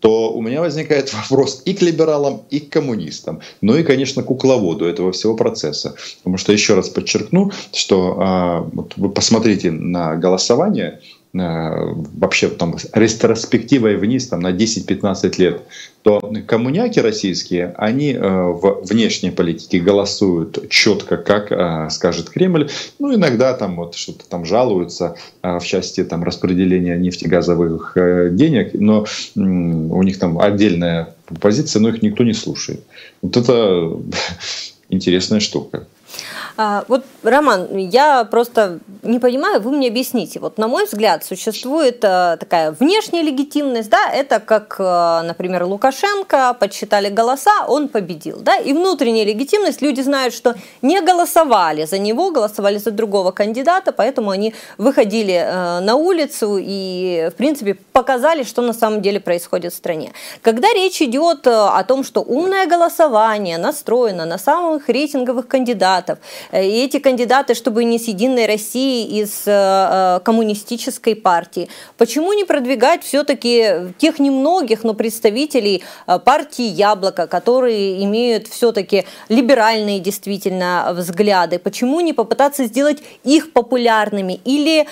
то 0.00 0.32
у 0.32 0.40
меня 0.40 0.60
возникает 0.60 1.12
вопрос 1.30 1.62
и 1.66 1.74
к 1.74 1.82
либералам, 1.82 2.42
и 2.50 2.60
к 2.60 2.70
коммунистам, 2.70 3.40
ну 3.60 3.76
и, 3.76 3.82
конечно, 3.82 4.22
к 4.22 4.26
кукловоду 4.26 4.86
этого 4.86 5.12
всего 5.12 5.36
процесса. 5.36 5.94
Потому 6.18 6.38
что, 6.38 6.52
еще 6.52 6.74
раз 6.74 6.88
подчеркну, 6.88 7.52
что 7.72 8.16
а, 8.18 8.60
вот 8.72 8.94
вы 8.96 9.10
посмотрите 9.10 9.70
на 9.70 10.16
голосование, 10.16 11.00
вообще 11.35 12.49
там 12.49 12.76
ретроспективой 12.93 13.97
вниз 13.97 14.29
там, 14.29 14.41
на 14.41 14.53
10-15 14.53 15.35
лет, 15.38 15.62
то 16.03 16.21
коммуняки 16.47 17.00
российские, 17.00 17.75
они 17.76 18.12
э, 18.12 18.19
в 18.21 18.83
внешней 18.85 19.31
политике 19.31 19.81
голосуют 19.81 20.71
четко, 20.71 21.17
как 21.17 21.50
э, 21.50 21.88
скажет 21.91 22.31
Кремль. 22.31 22.71
Ну, 22.99 23.14
иногда 23.14 23.53
там 23.55 23.76
вот 23.76 23.97
что-то 23.97 24.29
там 24.29 24.45
жалуются 24.45 25.17
в 25.43 25.62
части 25.62 26.05
там 26.05 26.23
распределения 26.23 26.97
нефтегазовых 26.97 27.97
денег, 28.33 28.71
но 28.75 29.05
у 29.35 30.03
них 30.03 30.19
там 30.19 30.38
отдельная 30.38 31.14
позиция, 31.41 31.81
но 31.81 31.88
их 31.88 32.03
никто 32.03 32.23
не 32.23 32.35
слушает. 32.35 32.85
Вот 33.23 33.37
это 33.37 33.99
интересная 34.88 35.41
штука. 35.41 35.87
А, 36.56 36.84
вот, 36.87 37.04
Роман, 37.25 37.76
я 37.76 38.25
просто 38.25 38.78
не 39.02 39.18
понимаю, 39.18 39.61
вы 39.61 39.73
мне 39.73 39.88
объясните. 39.88 40.38
Вот, 40.38 40.56
на 40.56 40.68
мой 40.68 40.84
взгляд, 40.84 41.25
существует 41.25 42.04
а, 42.04 42.37
такая 42.37 42.70
внешняя 42.70 43.23
легитимность, 43.23 43.90
да, 43.90 44.08
это 44.12 44.38
как, 44.38 44.76
а, 44.78 45.23
например, 45.23 45.64
Лукашенко, 45.64 46.56
подсчитали 46.58 47.08
голоса, 47.08 47.66
он 47.66 47.88
победил, 47.88 48.38
да, 48.40 48.56
и 48.56 48.73
внутренняя 48.73 49.25
легитимность, 49.25 49.82
люди 49.82 50.00
знают, 50.00 50.32
что 50.32 50.54
не 50.80 51.00
голосовали 51.00 51.87
за 51.87 51.99
него, 51.99 52.30
голосовали 52.30 52.78
за 52.78 52.92
другого 52.92 53.32
кандидата, 53.32 53.90
поэтому 53.90 54.30
они 54.30 54.54
выходили 54.78 55.80
на 55.80 55.96
улицу 55.96 56.58
и, 56.61 57.30
в 57.32 57.34
принципе, 57.34 57.75
показали, 57.92 58.44
что 58.44 58.62
на 58.62 58.73
самом 58.73 59.02
деле 59.02 59.18
происходит 59.18 59.73
в 59.73 59.76
стране. 59.76 60.12
Когда 60.42 60.73
речь 60.73 61.02
идет 61.02 61.46
о 61.46 61.82
том, 61.84 62.04
что 62.04 62.20
умное 62.20 62.66
голосование 62.66 63.58
настроено 63.58 64.25
на 64.25 64.38
самых 64.38 64.88
рейтинговых 64.88 65.49
кандидатов, 65.49 66.18
и 66.52 66.84
эти 66.84 66.98
кандидаты, 66.98 67.54
чтобы 67.54 67.84
не 67.84 67.98
с 67.98 68.08
Единой 68.08 68.46
России, 68.46 69.20
из 69.20 69.42
э, 69.46 69.50
э, 69.50 70.20
коммунистической 70.24 71.16
партии. 71.16 71.68
Почему 71.96 72.32
не 72.32 72.44
продвигать 72.44 73.02
все-таки 73.02 73.92
тех 73.98 74.18
немногих, 74.18 74.84
но 74.84 74.94
представителей 74.94 75.82
партии 76.24 76.64
Яблоко, 76.64 77.26
которые 77.26 78.02
имеют 78.04 78.48
все-таки 78.48 79.04
либеральные 79.28 80.00
действительно 80.00 80.92
взгляды? 80.94 81.58
Почему 81.58 82.00
не 82.00 82.12
попытаться 82.12 82.64
сделать 82.64 83.02
их 83.24 83.52
популярными? 83.52 84.40
Или 84.44 84.86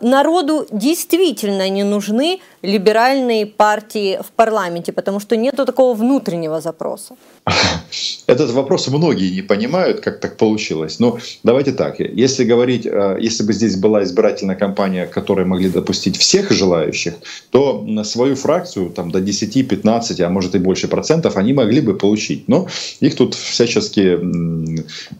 народу 0.00 0.66
действительно 0.70 1.68
не 1.68 1.84
нужны 1.84 2.40
либеральные 2.66 3.46
партии 3.46 4.18
в 4.22 4.32
парламенте, 4.32 4.92
потому 4.92 5.20
что 5.20 5.36
нет 5.36 5.56
такого 5.56 5.94
внутреннего 5.94 6.60
запроса? 6.60 7.14
Этот 8.26 8.50
вопрос 8.50 8.88
многие 8.88 9.30
не 9.30 9.42
понимают, 9.42 10.00
как 10.00 10.20
так 10.20 10.36
получилось. 10.36 10.98
Но 10.98 11.18
давайте 11.44 11.72
так, 11.72 12.00
если 12.00 12.44
говорить, 12.44 12.86
э, 12.86 13.18
если 13.20 13.44
бы 13.44 13.52
здесь 13.52 13.76
была 13.76 14.02
избирательная 14.02 14.56
кампания, 14.56 15.06
которой 15.06 15.46
могли 15.46 15.68
допустить 15.68 16.16
всех 16.16 16.50
желающих, 16.50 17.14
то 17.50 17.86
свою 18.04 18.34
фракцию 18.34 18.90
там, 18.90 19.10
до 19.10 19.20
10-15, 19.20 20.20
а 20.22 20.28
может 20.28 20.54
и 20.54 20.58
больше 20.58 20.88
процентов 20.88 21.36
они 21.36 21.52
могли 21.52 21.80
бы 21.80 21.96
получить. 21.96 22.48
Но 22.48 22.66
их 23.00 23.14
тут 23.16 23.34
всячески 23.34 24.18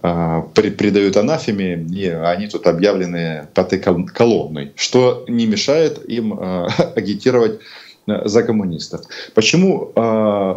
а, 0.02 0.42
придают 0.52 1.16
анафеме, 1.16 1.86
и 1.94 2.08
они 2.08 2.48
тут 2.48 2.66
объявлены 2.66 3.46
пятой 3.54 3.78
колонной, 3.78 4.72
что 4.74 5.24
не 5.28 5.46
мешает 5.46 6.04
им 6.08 6.34
а, 6.38 6.66
агитировать 6.96 7.35
агитировать 7.36 7.60
э, 8.06 8.28
за 8.28 8.42
коммунистов. 8.42 9.00
Почему 9.34 9.92
э, 9.94 10.54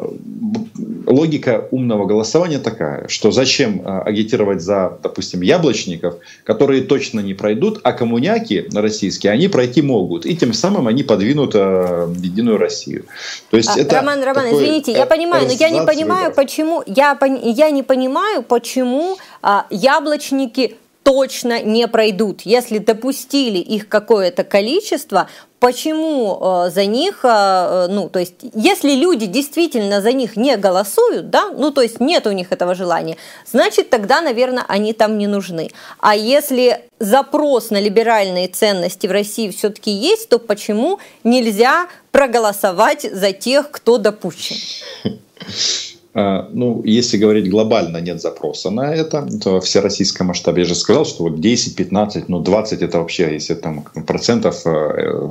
логика 1.07 1.67
умного 1.71 2.05
голосования 2.05 2.59
такая, 2.59 3.07
что 3.07 3.31
зачем 3.31 3.81
э, 3.81 4.01
агитировать 4.01 4.61
за, 4.61 4.97
допустим, 5.03 5.41
яблочников, 5.41 6.15
которые 6.43 6.83
точно 6.83 7.21
не 7.21 7.33
пройдут, 7.33 7.79
а 7.83 7.93
коммуняки 7.93 8.67
российские, 8.73 9.33
они 9.33 9.47
пройти 9.47 9.81
могут, 9.81 10.25
и 10.25 10.35
тем 10.35 10.53
самым 10.53 10.87
они 10.87 11.03
подвинут 11.03 11.55
э, 11.55 12.13
Единую 12.21 12.57
Россию. 12.57 13.05
То 13.49 13.57
есть 13.57 13.69
а, 13.69 13.79
это 13.79 13.95
Роман, 13.95 14.23
Роман, 14.23 14.45
извините, 14.47 14.91
я 14.91 15.05
понимаю, 15.05 15.47
но 15.47 15.53
я 15.53 15.69
не 15.69 15.85
понимаю, 15.85 16.29
выборов. 16.29 16.35
почему, 16.35 16.83
я, 16.85 17.17
я 17.43 17.71
не 17.71 17.83
понимаю, 17.83 18.43
почему 18.43 19.17
а, 19.41 19.65
яблочники 19.69 20.75
точно 21.03 21.61
не 21.63 21.87
пройдут. 21.87 22.41
Если 22.41 22.77
допустили 22.77 23.57
их 23.57 23.87
какое-то 23.87 24.43
количество, 24.43 25.27
почему 25.59 26.39
э, 26.41 26.69
за 26.71 26.85
них, 26.85 27.19
э, 27.23 27.87
ну, 27.89 28.09
то 28.09 28.19
есть, 28.19 28.35
если 28.53 28.91
люди 28.91 29.25
действительно 29.25 30.01
за 30.01 30.11
них 30.13 30.37
не 30.37 30.57
голосуют, 30.57 31.29
да, 31.29 31.49
ну, 31.49 31.71
то 31.71 31.81
есть 31.81 31.99
нет 31.99 32.27
у 32.27 32.31
них 32.31 32.51
этого 32.51 32.75
желания, 32.75 33.17
значит, 33.45 33.89
тогда, 33.89 34.21
наверное, 34.21 34.65
они 34.67 34.93
там 34.93 35.17
не 35.17 35.27
нужны. 35.27 35.69
А 35.99 36.15
если 36.15 36.81
запрос 36.99 37.69
на 37.69 37.79
либеральные 37.79 38.47
ценности 38.47 39.07
в 39.07 39.11
России 39.11 39.49
все-таки 39.49 39.91
есть, 39.91 40.29
то 40.29 40.39
почему 40.39 40.99
нельзя 41.23 41.87
проголосовать 42.11 43.03
за 43.03 43.31
тех, 43.31 43.71
кто 43.71 43.97
допущен? 43.97 44.57
А, 46.13 46.49
ну, 46.51 46.81
если 46.85 47.17
говорить 47.17 47.49
глобально, 47.49 47.97
нет 47.97 48.21
запроса 48.21 48.71
на 48.71 48.93
это. 48.93 49.27
То 49.43 49.59
в 49.59 49.65
всероссийском 49.65 50.27
масштабе 50.27 50.63
я 50.63 50.67
же 50.67 50.75
сказал, 50.75 51.05
что 51.05 51.23
вот 51.23 51.39
10, 51.39 51.75
15, 51.75 52.29
ну 52.29 52.39
20 52.39 52.81
это 52.81 52.99
вообще, 52.99 53.33
если 53.33 53.53
там 53.53 53.83
процентов 54.07 54.65
э, 54.65 55.29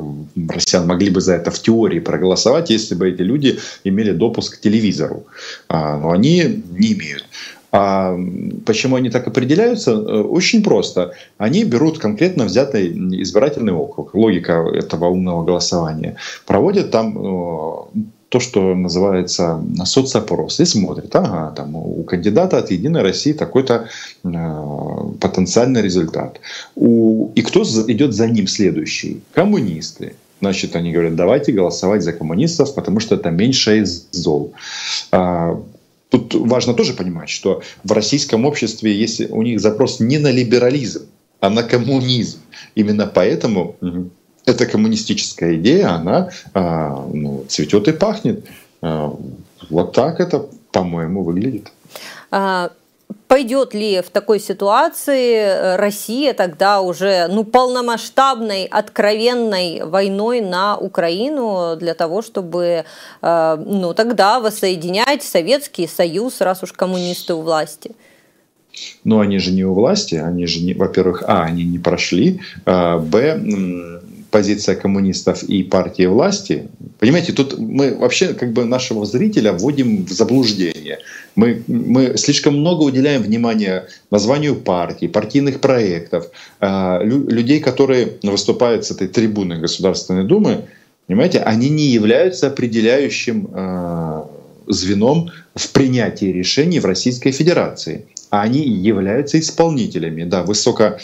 россиян 0.48 0.86
могли 0.86 1.10
бы 1.10 1.20
за 1.20 1.34
это 1.34 1.50
в 1.50 1.58
теории 1.58 1.98
проголосовать, 1.98 2.70
если 2.70 2.94
бы 2.94 3.10
эти 3.10 3.22
люди 3.22 3.58
имели 3.84 4.12
допуск 4.12 4.58
к 4.58 4.60
телевизору. 4.60 5.26
А, 5.68 5.98
но 5.98 6.10
они 6.12 6.62
не 6.70 6.92
имеют. 6.92 7.24
А 7.70 8.16
почему 8.64 8.96
они 8.96 9.10
так 9.10 9.26
определяются? 9.26 9.90
Э, 9.90 10.22
очень 10.22 10.62
просто. 10.62 11.12
Они 11.38 11.64
берут 11.64 11.98
конкретно 11.98 12.44
взятый 12.44 12.88
избирательный 13.22 13.72
округ, 13.72 14.14
логика 14.14 14.64
этого 14.72 15.06
умного 15.06 15.44
голосования, 15.44 16.16
проводят 16.46 16.90
там 16.90 17.18
э, 17.18 18.00
то, 18.28 18.40
что 18.40 18.74
называется 18.74 19.62
соцопрос, 19.84 20.60
и 20.60 20.64
смотрит, 20.64 21.14
ага, 21.16 21.52
там 21.56 21.76
у 21.76 22.02
кандидата 22.04 22.58
от 22.58 22.70
Единой 22.70 23.02
России 23.02 23.32
такой-то 23.32 23.88
э, 24.22 24.28
потенциальный 25.20 25.80
результат. 25.80 26.40
У, 26.74 27.30
и 27.34 27.42
кто 27.42 27.62
идет 27.62 28.12
за 28.14 28.28
ним 28.28 28.46
следующий? 28.46 29.22
Коммунисты. 29.32 30.14
Значит, 30.40 30.76
они 30.76 30.92
говорят, 30.92 31.16
давайте 31.16 31.52
голосовать 31.52 32.02
за 32.02 32.12
коммунистов, 32.12 32.74
потому 32.74 33.00
что 33.00 33.14
это 33.14 33.30
меньше 33.30 33.78
из 33.80 34.06
зол. 34.12 34.52
А, 35.10 35.60
тут 36.10 36.34
важно 36.34 36.74
тоже 36.74 36.92
понимать, 36.92 37.30
что 37.30 37.62
в 37.82 37.92
российском 37.92 38.44
обществе 38.44 38.94
есть 38.94 39.20
у 39.30 39.42
них 39.42 39.60
запрос 39.60 40.00
не 40.00 40.18
на 40.18 40.30
либерализм, 40.30 41.06
а 41.40 41.50
на 41.50 41.62
коммунизм. 41.62 42.38
Именно 42.74 43.06
поэтому 43.06 43.76
эта 44.48 44.66
коммунистическая 44.66 45.54
идея, 45.56 45.90
она 45.90 46.30
а, 46.54 47.06
ну, 47.12 47.44
цветет 47.48 47.88
и 47.88 47.92
пахнет. 47.92 48.44
А, 48.82 49.14
вот 49.70 49.92
так 49.92 50.20
это, 50.20 50.46
по-моему, 50.72 51.22
выглядит. 51.22 51.72
А, 52.30 52.70
пойдет 53.26 53.74
ли 53.74 54.00
в 54.00 54.10
такой 54.10 54.40
ситуации 54.40 55.34
э, 55.34 55.76
Россия 55.76 56.34
тогда 56.34 56.80
уже 56.80 57.28
ну, 57.28 57.44
полномасштабной, 57.44 58.64
откровенной 58.64 59.82
войной 59.84 60.40
на 60.40 60.76
Украину 60.76 61.76
для 61.76 61.94
того, 61.94 62.22
чтобы 62.22 62.84
ну, 63.22 63.94
тогда 63.94 64.40
воссоединять 64.40 65.22
Советский 65.22 65.86
Союз, 65.86 66.40
раз 66.40 66.62
уж 66.62 66.72
коммунисты 66.72 67.34
у 67.34 67.42
власти? 67.42 67.92
Но 69.04 69.20
они 69.20 69.38
же 69.38 69.52
не 69.52 69.64
у 69.64 69.74
власти, 69.74 70.14
они 70.16 70.46
же, 70.46 70.60
не, 70.60 70.74
во-первых, 70.74 71.22
а, 71.26 71.44
они 71.44 71.64
не 71.64 71.78
прошли, 71.78 72.40
а, 72.64 72.98
б, 72.98 74.00
позиция 74.30 74.74
коммунистов 74.76 75.42
и 75.42 75.62
партии 75.62 76.06
власти. 76.06 76.68
Понимаете, 76.98 77.32
тут 77.32 77.58
мы 77.58 77.94
вообще 77.94 78.34
как 78.34 78.52
бы 78.52 78.64
нашего 78.64 79.06
зрителя 79.06 79.52
вводим 79.52 80.04
в 80.04 80.10
заблуждение. 80.10 80.98
Мы, 81.34 81.62
мы 81.66 82.16
слишком 82.16 82.58
много 82.58 82.82
уделяем 82.82 83.22
внимания 83.22 83.86
названию 84.10 84.56
партий, 84.56 85.08
партийных 85.08 85.60
проектов, 85.60 86.26
э, 86.60 87.04
людей, 87.04 87.60
которые 87.60 88.18
выступают 88.22 88.84
с 88.84 88.90
этой 88.90 89.08
трибуны 89.08 89.58
Государственной 89.58 90.24
Думы. 90.24 90.64
Понимаете, 91.06 91.38
они 91.40 91.70
не 91.70 91.86
являются 91.86 92.48
определяющим 92.48 93.48
э, 93.52 94.22
звеном 94.66 95.30
в 95.54 95.70
принятии 95.70 96.26
решений 96.26 96.80
в 96.80 96.84
Российской 96.84 97.30
Федерации. 97.30 98.04
А 98.30 98.42
они 98.42 98.60
являются 98.60 99.38
исполнителями, 99.38 100.24
да, 100.24 100.42
высоко 100.42 100.98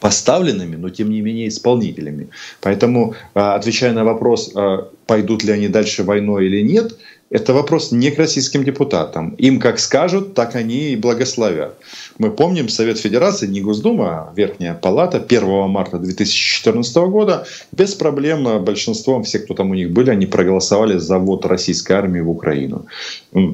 поставленными, 0.00 0.76
но 0.76 0.90
тем 0.90 1.10
не 1.10 1.20
менее 1.20 1.48
исполнителями. 1.48 2.28
Поэтому, 2.60 3.14
а, 3.34 3.54
отвечая 3.54 3.92
на 3.92 4.04
вопрос, 4.04 4.52
а, 4.54 4.88
пойдут 5.06 5.44
ли 5.44 5.52
они 5.52 5.68
дальше 5.68 6.02
войной 6.02 6.46
или 6.46 6.62
нет, 6.62 6.96
это 7.30 7.54
вопрос 7.54 7.92
не 7.92 8.10
к 8.10 8.18
российским 8.18 8.64
депутатам. 8.64 9.36
Им 9.38 9.60
как 9.60 9.78
скажут, 9.78 10.34
так 10.34 10.56
они 10.56 10.90
и 10.90 10.96
благословят. 10.96 11.76
Мы 12.18 12.30
помним 12.32 12.68
Совет 12.68 12.98
Федерации, 12.98 13.46
не 13.46 13.60
Госдума, 13.60 14.08
а 14.08 14.32
Верхняя 14.34 14.74
Палата 14.74 15.18
1 15.18 15.68
марта 15.68 15.98
2014 15.98 16.96
года. 17.08 17.46
Без 17.70 17.94
проблем 17.94 18.64
большинством 18.64 19.22
всех, 19.22 19.44
кто 19.44 19.54
там 19.54 19.70
у 19.70 19.74
них 19.74 19.92
были, 19.92 20.10
они 20.10 20.26
проголосовали 20.26 20.98
за 20.98 21.18
ввод 21.18 21.46
российской 21.46 21.92
армии 21.92 22.20
в 22.20 22.30
Украину. 22.30 22.86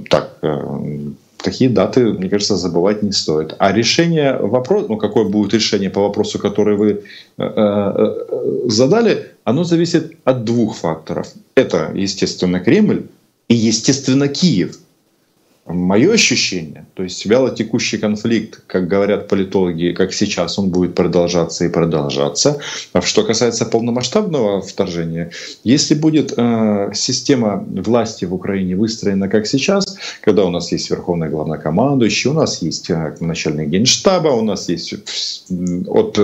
Так, 0.09 0.39
э, 0.41 1.13
такие 1.43 1.71
даты, 1.71 2.05
мне 2.13 2.29
кажется, 2.29 2.57
забывать 2.57 3.03
не 3.03 3.13
стоит. 3.13 3.55
А 3.59 3.73
решение 3.73 4.37
вопроса, 4.37 4.87
ну 4.89 4.97
какое 4.97 5.25
будет 5.25 5.55
решение 5.55 5.91
по 5.91 6.01
вопросу, 6.01 6.39
который 6.39 6.77
вы 6.77 6.91
э, 6.91 6.99
э, 7.39 8.69
задали, 8.69 9.27
оно 9.45 9.65
зависит 9.65 10.17
от 10.25 10.45
двух 10.45 10.77
факторов. 10.77 11.29
Это, 11.55 11.93
естественно, 11.95 12.61
Кремль 12.61 13.07
и, 13.49 13.55
естественно, 13.55 14.29
Киев. 14.29 14.79
Мое 15.67 16.13
ощущение, 16.13 16.87
то 16.95 17.03
есть 17.03 17.27
вялотекущий 17.27 17.99
конфликт, 17.99 18.63
как 18.69 18.87
говорят 18.87 19.27
политологи, 19.27 19.93
как 19.93 20.13
сейчас, 20.13 20.61
он 20.61 20.71
будет 20.71 20.95
продолжаться 20.95 21.65
и 21.65 21.69
продолжаться. 21.69 22.61
А 22.93 23.03
что 23.03 23.25
касается 23.25 23.67
полномасштабного 23.67 24.63
вторжения, 24.63 25.33
если 25.65 25.97
будет 25.97 26.35
э, 26.37 26.91
система 26.95 27.67
власти 27.69 28.25
в 28.27 28.35
Украине 28.35 28.77
выстроена 28.77 29.29
как 29.29 29.49
сейчас, 29.49 29.99
когда 30.21 30.45
у 30.45 30.51
нас 30.51 30.71
есть 30.71 30.89
верховный 30.89 31.31
главнокомандующий, 31.31 32.31
у 32.31 32.35
нас 32.35 32.63
есть 32.63 32.89
э, 32.89 33.17
начальник 33.19 33.69
генштаба, 33.69 34.29
у 34.29 34.43
нас 34.43 34.69
есть 34.69 34.95
от 35.89 36.19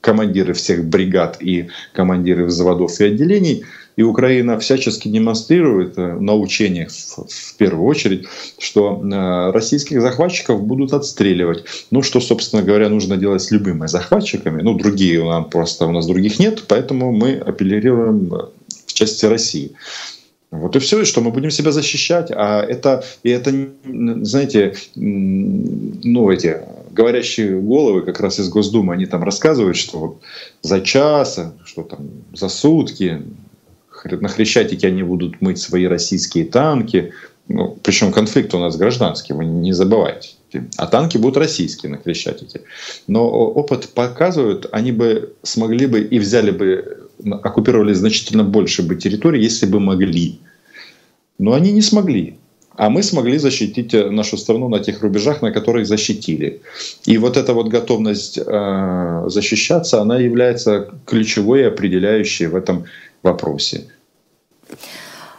командиры 0.00 0.54
всех 0.54 0.84
бригад 0.84 1.38
и 1.42 1.70
командиры 1.92 2.48
заводов 2.48 3.00
и 3.00 3.04
отделений– 3.04 3.64
и 3.96 4.02
Украина 4.02 4.58
всячески 4.58 5.08
демонстрирует 5.08 5.98
э, 5.98 6.14
на 6.14 6.34
учениях 6.34 6.90
в 6.90 7.56
первую 7.56 7.86
очередь, 7.86 8.26
что 8.58 9.02
э, 9.02 9.50
российских 9.52 10.00
захватчиков 10.00 10.62
будут 10.62 10.92
отстреливать. 10.92 11.64
Ну, 11.90 12.02
что, 12.02 12.20
собственно 12.20 12.62
говоря, 12.62 12.88
нужно 12.88 13.16
делать 13.16 13.42
с 13.42 13.50
любыми 13.50 13.86
захватчиками. 13.86 14.62
Ну, 14.62 14.74
другие 14.74 15.20
у 15.20 15.26
нас 15.26 15.46
просто, 15.50 15.86
у 15.86 15.92
нас 15.92 16.06
других 16.06 16.38
нет, 16.38 16.64
поэтому 16.68 17.12
мы 17.12 17.34
апеллируем 17.34 18.32
э, 18.34 18.38
в 18.86 18.92
части 18.92 19.26
России. 19.26 19.72
Вот 20.50 20.74
и 20.74 20.78
все, 20.80 21.04
что 21.04 21.20
мы 21.20 21.30
будем 21.30 21.50
себя 21.50 21.70
защищать. 21.70 22.30
А 22.32 22.62
это, 22.62 23.04
и 23.22 23.30
это, 23.30 23.52
знаете, 23.84 24.74
ну, 24.94 26.30
эти 26.30 26.56
говорящие 26.90 27.60
головы 27.60 28.02
как 28.02 28.20
раз 28.20 28.40
из 28.40 28.48
Госдумы, 28.48 28.94
они 28.94 29.06
там 29.06 29.22
рассказывают, 29.22 29.76
что 29.76 29.98
вот 29.98 30.20
за 30.62 30.80
час, 30.80 31.38
что 31.64 31.82
там 31.82 32.08
за 32.32 32.48
сутки 32.48 33.22
на 34.04 34.28
Хрещатике 34.28 34.88
они 34.88 35.02
будут 35.02 35.40
мыть 35.40 35.58
свои 35.58 35.86
российские 35.86 36.44
танки. 36.44 37.12
Ну, 37.48 37.78
причем 37.82 38.12
конфликт 38.12 38.54
у 38.54 38.58
нас 38.58 38.76
гражданский, 38.76 39.32
вы 39.32 39.44
не 39.44 39.72
забывайте. 39.72 40.30
А 40.76 40.86
танки 40.86 41.18
будут 41.18 41.36
российские 41.36 41.90
на 41.90 41.98
Хрещатике. 41.98 42.60
Но 43.06 43.28
опыт 43.28 43.88
показывает, 43.94 44.66
они 44.72 44.92
бы 44.92 45.34
смогли 45.42 45.86
бы 45.86 46.00
и 46.00 46.18
взяли 46.18 46.50
бы, 46.50 47.08
оккупировали 47.42 47.92
значительно 47.92 48.44
больше 48.44 48.82
бы 48.82 48.96
территорий, 48.96 49.42
если 49.42 49.66
бы 49.66 49.80
могли. 49.80 50.40
Но 51.38 51.52
они 51.52 51.72
не 51.72 51.82
смогли. 51.82 52.36
А 52.76 52.88
мы 52.88 53.02
смогли 53.02 53.36
защитить 53.38 53.92
э, 53.92 54.10
нашу 54.10 54.38
страну 54.38 54.68
на 54.68 54.78
тех 54.78 55.02
рубежах, 55.02 55.42
на 55.42 55.52
которых 55.52 55.86
защитили. 55.86 56.62
И 57.04 57.18
вот 57.18 57.36
эта 57.36 57.52
вот 57.52 57.68
готовность 57.68 58.38
э, 58.38 59.24
защищаться, 59.26 60.00
она 60.00 60.18
является 60.18 60.88
ключевой 61.04 61.60
и 61.60 61.64
определяющей 61.64 62.46
в 62.46 62.56
этом 62.56 62.84
вопросе. 63.22 63.86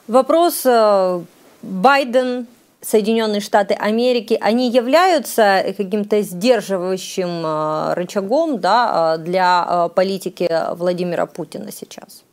Вопрос 0.08 0.66
э, 0.66 1.22
Байден, 1.62 2.48
Соединенные 2.82 3.42
Штаты 3.42 3.76
Америки, 3.76 4.38
они 4.42 4.72
являются 4.72 5.64
каким-то 5.78 6.22
сдерживающим 6.22 7.46
э, 7.46 7.94
рычагом 7.94 8.60
да, 8.60 9.16
э, 9.18 9.24
для 9.24 9.90
политики 9.96 10.50
Владимира 10.76 11.26
Путина 11.26 11.72
сейчас? 11.72 12.24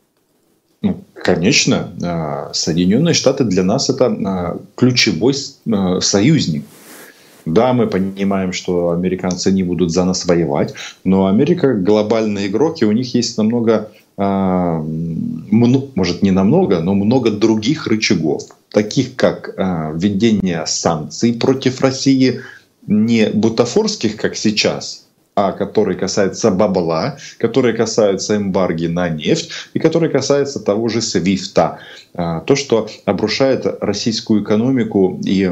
Ну, 0.80 1.00
конечно, 1.12 2.50
Соединенные 2.52 3.12
Штаты 3.12 3.44
для 3.44 3.64
нас 3.64 3.90
это 3.90 4.58
ключевой 4.76 5.34
союзник. 6.00 6.64
Да, 7.44 7.72
мы 7.72 7.86
понимаем, 7.86 8.52
что 8.52 8.90
американцы 8.90 9.50
не 9.50 9.62
будут 9.62 9.90
за 9.90 10.04
нас 10.04 10.26
воевать, 10.26 10.74
но 11.04 11.26
Америка 11.26 11.74
глобальный 11.74 12.46
игрок, 12.46 12.82
и 12.82 12.84
у 12.84 12.92
них 12.92 13.14
есть 13.14 13.38
намного 13.38 13.90
может 14.18 16.22
не 16.22 16.32
намного, 16.32 16.80
но 16.80 16.94
много 16.94 17.30
других 17.30 17.86
рычагов, 17.86 18.42
таких 18.70 19.14
как 19.14 19.54
а, 19.56 19.92
введение 19.94 20.64
санкций 20.66 21.34
против 21.34 21.80
России, 21.80 22.40
не 22.88 23.28
бутафорских, 23.28 24.16
как 24.16 24.34
сейчас, 24.34 25.06
а 25.36 25.52
который 25.52 25.94
касается 25.94 26.50
бабла, 26.50 27.18
который 27.38 27.74
касается 27.74 28.36
эмбарги 28.36 28.86
на 28.86 29.08
нефть 29.08 29.50
и 29.72 29.78
который 29.78 30.10
касается 30.10 30.58
того 30.58 30.88
же 30.88 31.00
Свифта. 31.00 31.78
А, 32.14 32.40
то, 32.40 32.56
что 32.56 32.88
обрушает 33.04 33.66
российскую 33.80 34.42
экономику 34.42 35.20
и 35.24 35.44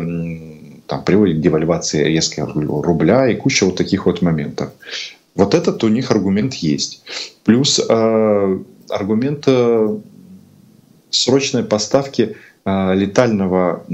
там, 0.89 1.05
приводит 1.05 1.39
к 1.39 1.41
девальвации 1.41 2.05
резкого 2.05 2.83
рубля 2.83 3.29
и 3.29 3.37
куча 3.37 3.65
вот 3.65 3.77
таких 3.77 4.07
вот 4.07 4.23
моментов. 4.23 4.71
Вот 5.37 5.55
этот 5.55 5.85
у 5.85 5.89
них 5.89 6.11
аргумент 6.11 6.55
есть. 6.55 7.03
Плюс 7.45 7.79
э, 7.79 8.59
аргумент 8.89 9.45
э, 9.47 9.99
срочной 11.11 11.63
поставки 11.63 12.37
э, 12.65 12.95
летального 12.95 13.85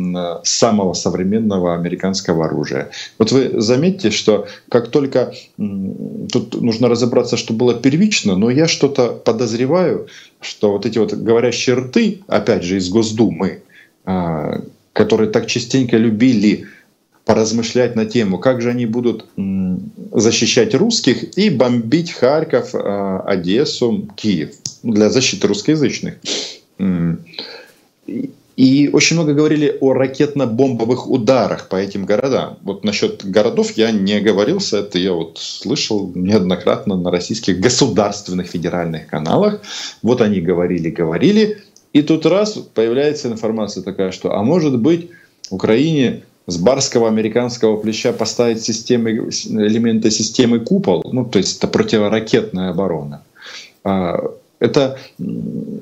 самого 0.44 0.94
современного 0.94 1.74
американского 1.74 2.46
оружия. 2.46 2.90
Вот 3.18 3.32
вы 3.32 3.60
заметьте, 3.60 4.10
что 4.10 4.46
как 4.68 4.88
только 4.88 5.34
тут 5.56 6.60
нужно 6.60 6.88
разобраться, 6.88 7.36
что 7.36 7.52
было 7.52 7.74
первично, 7.74 8.36
но 8.36 8.48
я 8.48 8.68
что-то 8.68 9.08
подозреваю, 9.08 10.06
что 10.40 10.72
вот 10.72 10.86
эти 10.86 10.98
вот 10.98 11.12
говорящие 11.12 11.76
рты, 11.76 12.20
опять 12.28 12.62
же 12.62 12.76
из 12.76 12.88
Госдумы, 12.88 13.62
которые 14.92 15.30
так 15.30 15.46
частенько 15.46 15.96
любили 15.96 16.66
поразмышлять 17.24 17.96
на 17.96 18.04
тему, 18.04 18.38
как 18.38 18.60
же 18.60 18.70
они 18.70 18.86
будут 18.86 19.26
защищать 20.12 20.74
русских 20.74 21.38
и 21.38 21.50
бомбить 21.50 22.12
Харьков, 22.12 22.74
а, 22.74 23.20
Одессу, 23.26 24.08
Киев 24.16 24.50
для 24.82 25.08
защиты 25.08 25.46
русскоязычных. 25.46 26.14
И 28.54 28.90
очень 28.92 29.16
много 29.16 29.32
говорили 29.32 29.78
о 29.80 29.94
ракетно-бомбовых 29.94 31.08
ударах 31.08 31.68
по 31.68 31.76
этим 31.76 32.04
городам. 32.04 32.58
Вот 32.62 32.84
насчет 32.84 33.24
городов 33.24 33.72
я 33.76 33.90
не 33.92 34.14
оговорился, 34.14 34.80
это 34.80 34.98
я 34.98 35.12
вот 35.12 35.38
слышал 35.38 36.12
неоднократно 36.14 36.96
на 36.96 37.10
российских 37.10 37.60
государственных 37.60 38.48
федеральных 38.48 39.06
каналах. 39.06 39.62
Вот 40.02 40.20
они 40.20 40.40
говорили, 40.40 40.90
говорили, 40.90 41.62
и 41.94 42.02
тут 42.02 42.26
раз 42.26 42.58
появляется 42.74 43.28
информация 43.28 43.82
такая, 43.82 44.12
что, 44.12 44.34
а 44.34 44.42
может 44.42 44.78
быть, 44.78 45.10
Украине 45.50 46.22
с 46.46 46.56
барского 46.58 47.08
американского 47.08 47.76
плеча 47.76 48.12
поставить 48.12 48.62
системы, 48.62 49.10
элементы 49.12 50.10
системы 50.10 50.60
купол, 50.60 51.02
ну, 51.12 51.24
то 51.24 51.38
есть 51.38 51.58
это 51.58 51.68
противоракетная 51.68 52.70
оборона. 52.70 53.22
А, 53.84 54.18
это 54.58 54.98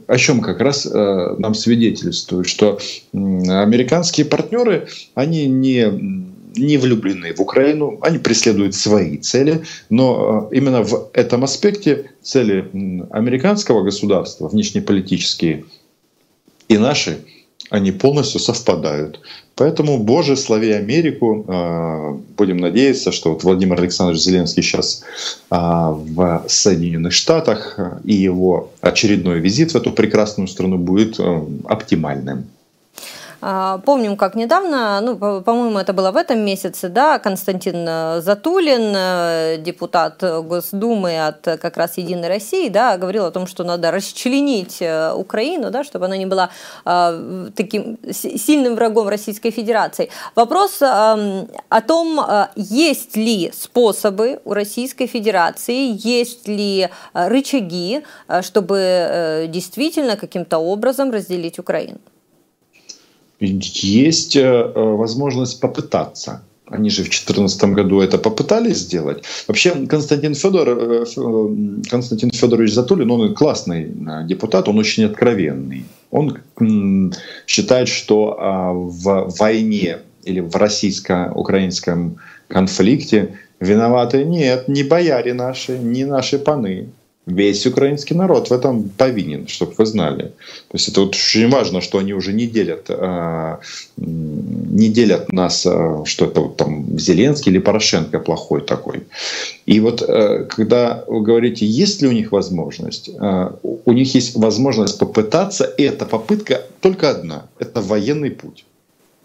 о 0.07 0.16
чем 0.16 0.40
как 0.40 0.61
раз 0.61 0.87
э, 0.87 1.35
нам 1.38 1.55
свидетельствует, 1.55 2.49
что 2.49 2.79
американские 3.12 4.27
партнеры, 4.27 4.88
они 5.14 5.46
не 5.46 6.31
не 6.57 6.79
влюблены 6.79 7.33
в 7.33 7.40
Украину, 7.40 7.99
они 8.03 8.18
преследуют 8.18 8.75
свои 8.75 9.18
цели, 9.18 9.62
но 9.88 10.49
э, 10.51 10.57
именно 10.57 10.83
в 10.83 11.11
этом 11.12 11.44
аспекте 11.44 12.11
цели 12.23 12.68
американского 13.11 13.83
государства, 13.83 14.49
внешнеполитические 14.49 15.64
и 16.68 16.79
наши, 16.79 17.18
они 17.70 17.92
полностью 17.92 18.40
совпадают. 18.40 19.20
Поэтому, 19.54 19.98
Боже, 19.98 20.37
слави 20.37 20.72
Америку. 20.72 21.44
А, 21.48 22.18
будем 22.37 22.56
надеяться, 22.59 23.12
что 23.12 23.33
вот 23.33 23.44
Владимир 23.44 23.80
Александрович 23.80 24.20
Зеленский 24.22 24.62
сейчас 24.62 25.02
а, 25.50 25.92
в 25.92 26.44
Соединенных 26.48 27.12
Штатах 27.12 27.78
и 28.04 28.14
его 28.14 28.70
очередной 28.80 29.38
визит 29.38 29.72
в 29.72 29.76
эту 29.76 29.92
прекрасную 29.92 30.48
страну 30.48 30.78
будет 30.78 31.20
э, 31.20 31.42
оптимальным. 31.64 32.46
А, 33.42 33.79
помним, 33.79 34.16
как 34.16 34.35
недавно, 34.35 35.00
ну, 35.00 35.16
по-моему, 35.16 35.79
это 35.79 35.92
было 35.92 36.11
в 36.12 36.16
этом 36.16 36.40
месяце, 36.40 36.88
да, 36.88 37.18
Константин 37.18 37.87
э, 37.88 38.20
Затулин, 38.20 38.92
э, 38.94 39.57
депутат 39.59 40.22
Госдумы 40.22 41.26
от 41.26 41.42
как 41.42 41.76
раз 41.76 41.96
«Единой 41.96 42.29
России», 42.29 42.68
да, 42.68 42.98
говорил 42.98 43.24
о 43.24 43.31
том, 43.31 43.46
что 43.46 43.64
надо 43.64 43.90
расчленить 43.90 44.83
э, 44.83 45.12
Украину, 45.12 45.70
да, 45.70 45.85
чтобы 45.85 46.07
она 46.07 46.16
не 46.16 46.26
была 46.26 46.50
таким 46.85 47.98
сильным 48.11 48.74
врагом 48.74 49.09
Российской 49.09 49.50
Федерации. 49.50 50.11
Вопрос 50.35 50.81
о 50.81 51.81
том, 51.87 52.20
есть 52.57 53.16
ли 53.16 53.53
способы 53.55 54.40
у 54.44 54.53
Российской 54.55 55.07
Федерации, 55.07 55.92
есть 55.92 56.48
ли 56.48 56.88
рычаги, 57.12 58.03
чтобы 58.42 59.48
действительно 59.48 60.16
каким-то 60.16 60.59
образом 60.59 61.11
разделить 61.11 61.59
Украину 61.59 61.98
есть 63.40 64.37
э, 64.37 64.40
э, 64.42 64.72
возможность 64.74 65.61
попытаться. 65.61 66.42
Они 66.66 66.88
же 66.88 67.03
в 67.03 67.07
2014 67.07 67.64
году 67.64 68.00
это 68.00 68.18
попытались 68.18 68.79
сделать. 68.79 69.24
Вообще 69.48 69.70
Константин, 69.87 70.35
Федор, 70.35 70.68
э, 70.68 71.05
Константин 71.90 72.31
Федорович 72.31 72.74
Затулин, 72.74 73.11
он 73.11 73.35
классный 73.35 73.90
депутат, 74.26 74.68
он 74.68 74.79
очень 74.79 75.05
откровенный. 75.05 75.85
Он 76.11 76.38
считает, 77.46 77.88
что 77.88 78.37
а, 78.38 78.72
в 78.72 79.33
войне 79.38 79.98
или 80.24 80.40
в 80.40 80.55
российско-украинском 80.57 82.16
конфликте 82.48 83.38
виноваты 83.61 84.24
нет, 84.24 84.66
не 84.66 84.83
бояре 84.83 85.35
наши, 85.35 85.79
не 85.79 86.05
наши 86.05 86.38
паны, 86.38 86.88
Весь 87.26 87.66
украинский 87.66 88.16
народ 88.16 88.48
в 88.48 88.52
этом 88.52 88.88
повинен, 88.88 89.46
чтобы 89.46 89.74
вы 89.76 89.87
знали. 89.87 90.33
То 90.68 90.74
есть 90.74 90.88
это 90.88 91.02
вот 91.02 91.11
очень 91.11 91.50
важно, 91.50 91.83
что 91.83 91.98
они 91.98 92.14
уже 92.14 92.33
не 92.33 92.46
делят, 92.46 92.87
а, 92.88 93.61
не 93.98 94.88
делят 94.88 95.30
нас, 95.30 95.66
а, 95.66 96.02
что 96.06 96.24
это 96.24 96.40
вот 96.40 96.56
там 96.56 96.98
Зеленский 96.98 97.52
или 97.52 97.59
Порошенко 97.59 98.20
плохой 98.20 98.62
такой. 98.62 99.02
И 99.66 99.80
вот 99.80 100.02
э, 100.02 100.46
когда 100.48 101.04
вы 101.06 101.22
говорите, 101.22 101.66
есть 101.66 102.00
ли 102.02 102.09
у 102.09 102.12
них 102.12 102.33
возможность, 102.33 103.11
а, 103.18 103.54
у 103.62 103.92
них 103.92 104.14
есть 104.14 104.37
возможность 104.37 104.98
попытаться, 104.98 105.64
и 105.64 105.83
эта 105.83 106.06
попытка 106.06 106.62
только 106.80 107.11
одна, 107.11 107.46
это 107.59 107.83
военный 107.83 108.30
путь. 108.30 108.64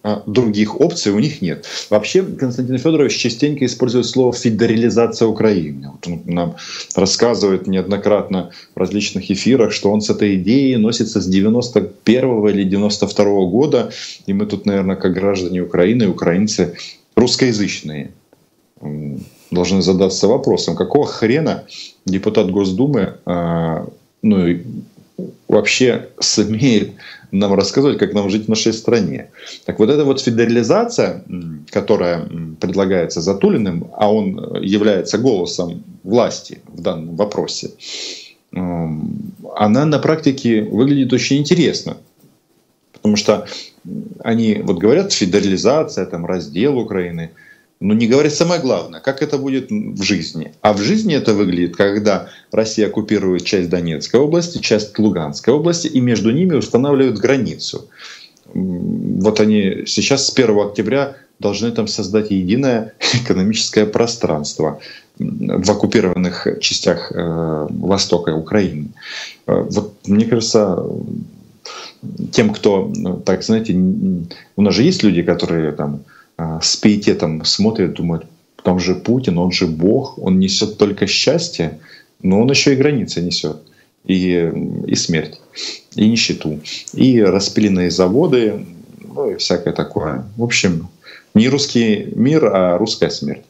А 0.06 0.22
других 0.28 0.80
опций 0.80 1.12
у 1.12 1.18
них 1.18 1.42
нет. 1.42 1.66
Вообще 1.90 2.22
Константин 2.22 2.78
Федорович 2.78 3.18
частенько 3.18 3.66
использует 3.66 4.06
слово 4.06 4.34
«федерализация 4.34 5.28
Украины». 5.28 5.94
Вот 5.94 6.06
он 6.06 6.22
нам 6.26 6.56
рассказывает 6.96 7.66
неоднократно 7.66 8.52
в 8.76 8.80
различных 8.80 9.32
эфирах, 9.32 9.72
что 9.72 9.92
он 9.92 10.02
с 10.02 10.12
этой 10.12 10.36
идеей 10.36 10.76
носится 10.78 11.22
с 11.22 11.26
91 11.26 12.48
или 12.50 12.64
92 12.66 13.26
-го 13.26 13.50
года, 13.50 13.90
и 14.28 14.34
мы 14.34 14.46
тут, 14.46 14.68
наверное, 14.68 14.96
как 14.96 15.14
граждане 15.14 15.64
Украины, 15.64 16.08
украинцы 16.08 16.76
русскоязычные, 17.16 18.12
должны 19.50 19.82
задаться 19.82 20.28
вопросом, 20.28 20.76
какого 20.76 21.08
хрена 21.08 21.64
депутат 22.06 22.52
Госдумы 22.52 23.16
а, 23.26 23.88
ну, 24.22 24.60
вообще 25.48 26.10
смеет 26.20 26.92
нам 27.32 27.54
рассказывать, 27.54 27.98
как 27.98 28.14
нам 28.14 28.30
жить 28.30 28.46
в 28.46 28.50
нашей 28.50 28.74
стране. 28.74 29.30
Так 29.66 29.80
вот 29.80 29.90
эта 29.90 30.04
вот 30.06 30.22
федерализация, 30.22 31.24
которая 31.70 32.28
предлагается 32.60 33.22
Затулиным, 33.22 33.90
а 33.94 34.12
он 34.12 34.62
является 34.62 35.18
голосом 35.18 35.84
власти 36.04 36.62
в 36.68 36.82
данном 36.82 37.16
вопросе, 37.16 37.72
эм, 38.52 39.34
она 39.56 39.86
на 39.86 40.00
практике 40.00 40.64
выглядит 40.64 41.14
очень 41.14 41.38
интересно. 41.38 41.98
Потому 42.94 43.16
что 43.16 43.48
они 44.24 44.62
вот 44.64 44.78
говорят 44.78 45.14
федерализация, 45.14 46.06
там, 46.06 46.26
раздел 46.26 46.78
Украины– 46.78 47.32
но 47.80 47.94
не 47.94 48.08
говорит 48.08 48.34
самое 48.34 48.62
главное, 48.62 49.02
как 49.02 49.22
это 49.22 49.38
будет 49.38 49.70
в 49.70 50.02
жизни. 50.02 50.54
А 50.62 50.74
в 50.74 50.80
жизни 50.80 51.14
это 51.14 51.34
выглядит, 51.34 51.76
когда 51.76 52.30
Россия 52.52 52.88
оккупирует 52.88 53.44
часть 53.44 53.70
Донецкой 53.70 54.22
области, 54.22 54.60
часть 54.60 54.98
Луганской 54.98 55.54
области, 55.54 55.88
и 55.88 56.00
между 56.00 56.32
ними 56.32 56.56
устанавливают 56.56 57.20
границу. 57.20 57.90
Вот 58.54 59.40
они 59.40 59.84
сейчас 59.86 60.28
с 60.28 60.34
1 60.34 60.58
октября 60.60 61.18
должны 61.40 61.72
там 61.72 61.88
создать 61.88 62.32
единое 62.32 62.94
экономическое 63.14 63.86
пространство 63.86 64.80
в 65.18 65.72
оккупированных 65.72 66.48
частях 66.62 67.12
э, 67.12 67.68
Востока 67.70 68.30
Украины. 68.32 68.90
Э, 69.48 69.66
вот 69.70 69.94
мне 70.06 70.26
кажется, 70.26 70.86
тем, 72.32 72.54
кто, 72.54 72.92
ну, 72.94 73.18
так 73.18 73.44
знаете, 73.44 73.74
у 73.74 74.62
нас 74.62 74.74
же 74.76 74.84
есть 74.84 75.04
люди, 75.04 75.22
которые 75.24 75.72
там 75.72 76.02
с 76.38 76.76
пиететом 76.76 77.46
смотрят, 77.46 77.94
думают, 77.94 78.26
там 78.64 78.80
же 78.80 78.96
Путин, 78.96 79.38
он 79.38 79.52
же 79.52 79.68
Бог, 79.68 80.18
он 80.18 80.40
несет 80.40 80.78
только 80.78 81.08
счастье, 81.08 81.80
но 82.22 82.42
он 82.42 82.50
еще 82.50 82.74
и 82.74 82.76
границы 82.76 83.22
несет, 83.22 83.58
и, 84.04 84.52
и 84.88 84.96
смерть, 84.96 85.40
и 85.96 86.08
нищету, 86.08 86.60
и 86.94 87.22
распиленные 87.22 87.92
заводы, 87.92 88.66
ну 89.00 89.32
и 89.32 89.36
всякое 89.36 89.74
такое. 89.74 90.26
В 90.36 90.44
общем, 90.44 90.88
не 91.34 91.48
русский 91.48 92.08
мир, 92.16 92.46
а 92.46 92.78
русская 92.78 93.10
смерть. 93.10 93.44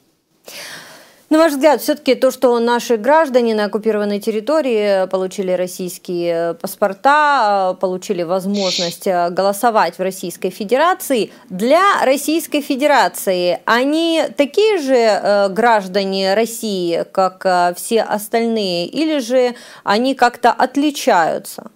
На 1.30 1.40
ваш 1.40 1.54
взгляд, 1.54 1.82
все-таки 1.82 2.14
то, 2.14 2.30
что 2.30 2.60
наши 2.60 2.98
граждане 2.98 3.56
на 3.56 3.66
оккупированной 3.66 4.20
территории 4.20 5.08
получили 5.08 5.52
российские 5.52 6.54
паспорта, 6.54 7.76
получили 7.82 8.22
возможность 8.22 9.08
голосовать 9.08 9.98
в 9.98 10.02
Российской 10.04 10.52
Федерации, 10.52 11.32
для 11.50 11.82
Российской 12.04 12.62
Федерации 12.62 13.60
они 13.66 14.24
такие 14.38 14.78
же 14.78 14.96
э, 14.96 15.50
граждане 15.50 16.36
России, 16.36 17.04
как 17.12 17.44
э, 17.44 17.74
все 17.76 18.04
остальные, 18.04 18.86
или 18.86 19.18
же 19.18 19.56
они 19.84 20.14
как-то 20.14 20.52
отличаются? 20.52 21.72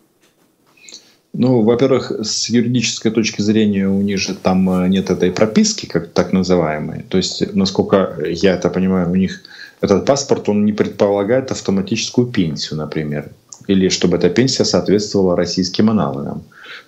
Ну, 1.33 1.61
во-первых, 1.61 2.11
с 2.23 2.49
юридической 2.49 3.11
точки 3.11 3.41
зрения 3.41 3.87
у 3.87 4.01
них 4.01 4.17
же 4.17 4.33
там 4.33 4.69
э, 4.69 4.87
нет 4.87 5.11
этой 5.11 5.31
прописки, 5.31 5.85
как 5.85 6.07
так 6.09 6.33
называемой. 6.33 7.03
То 7.07 7.17
есть, 7.17 7.53
насколько 7.53 8.17
я 8.25 8.55
это 8.55 8.69
понимаю, 8.69 9.11
у 9.11 9.15
них 9.15 9.41
этот 9.79 10.05
паспорт, 10.05 10.49
он 10.49 10.65
не 10.65 10.73
предполагает 10.73 11.51
автоматическую 11.51 12.27
пенсию, 12.27 12.79
например. 12.79 13.29
Или 13.67 13.89
чтобы 13.89 14.17
эта 14.17 14.29
пенсия 14.29 14.65
соответствовала 14.65 15.35
российским 15.35 15.91
аналогам. 15.91 16.41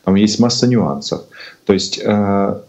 Там 0.04 0.16
есть 0.16 0.40
масса 0.40 0.68
нюансов. 0.68 1.22
То 1.66 1.74
есть, 1.74 2.02
э, 2.04 2.62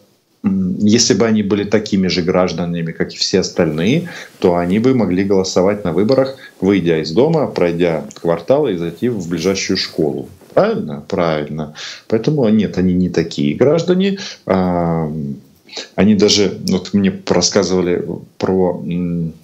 если 0.43 1.15
бы 1.15 1.27
они 1.27 1.43
были 1.43 1.65
такими 1.65 2.09
же 2.09 2.21
гражданами, 2.23 2.93
как 2.93 3.15
и 3.15 3.17
все 3.17 3.41
остальные, 3.41 4.11
то 4.41 4.57
они 4.57 4.79
бы 4.79 4.95
могли 4.95 5.25
голосовать 5.25 5.85
на 5.85 5.93
выборах, 5.93 6.37
выйдя 6.61 7.01
из 7.01 7.13
дома, 7.13 7.47
пройдя 7.47 8.05
кварталы 8.21 8.75
и 8.75 8.77
зайти 8.77 9.09
в 9.09 9.27
ближайшую 9.29 9.77
школу. 9.79 10.29
Правильно? 10.55 11.03
Правильно. 11.09 11.75
Поэтому 12.09 12.49
нет, 12.49 12.79
они 12.79 12.95
не 12.95 13.09
такие 13.09 13.55
граждане. 13.55 14.19
Они 15.95 16.15
даже, 16.15 16.59
вот 16.69 16.93
мне 16.93 17.12
рассказывали 17.27 18.05
про 18.38 18.85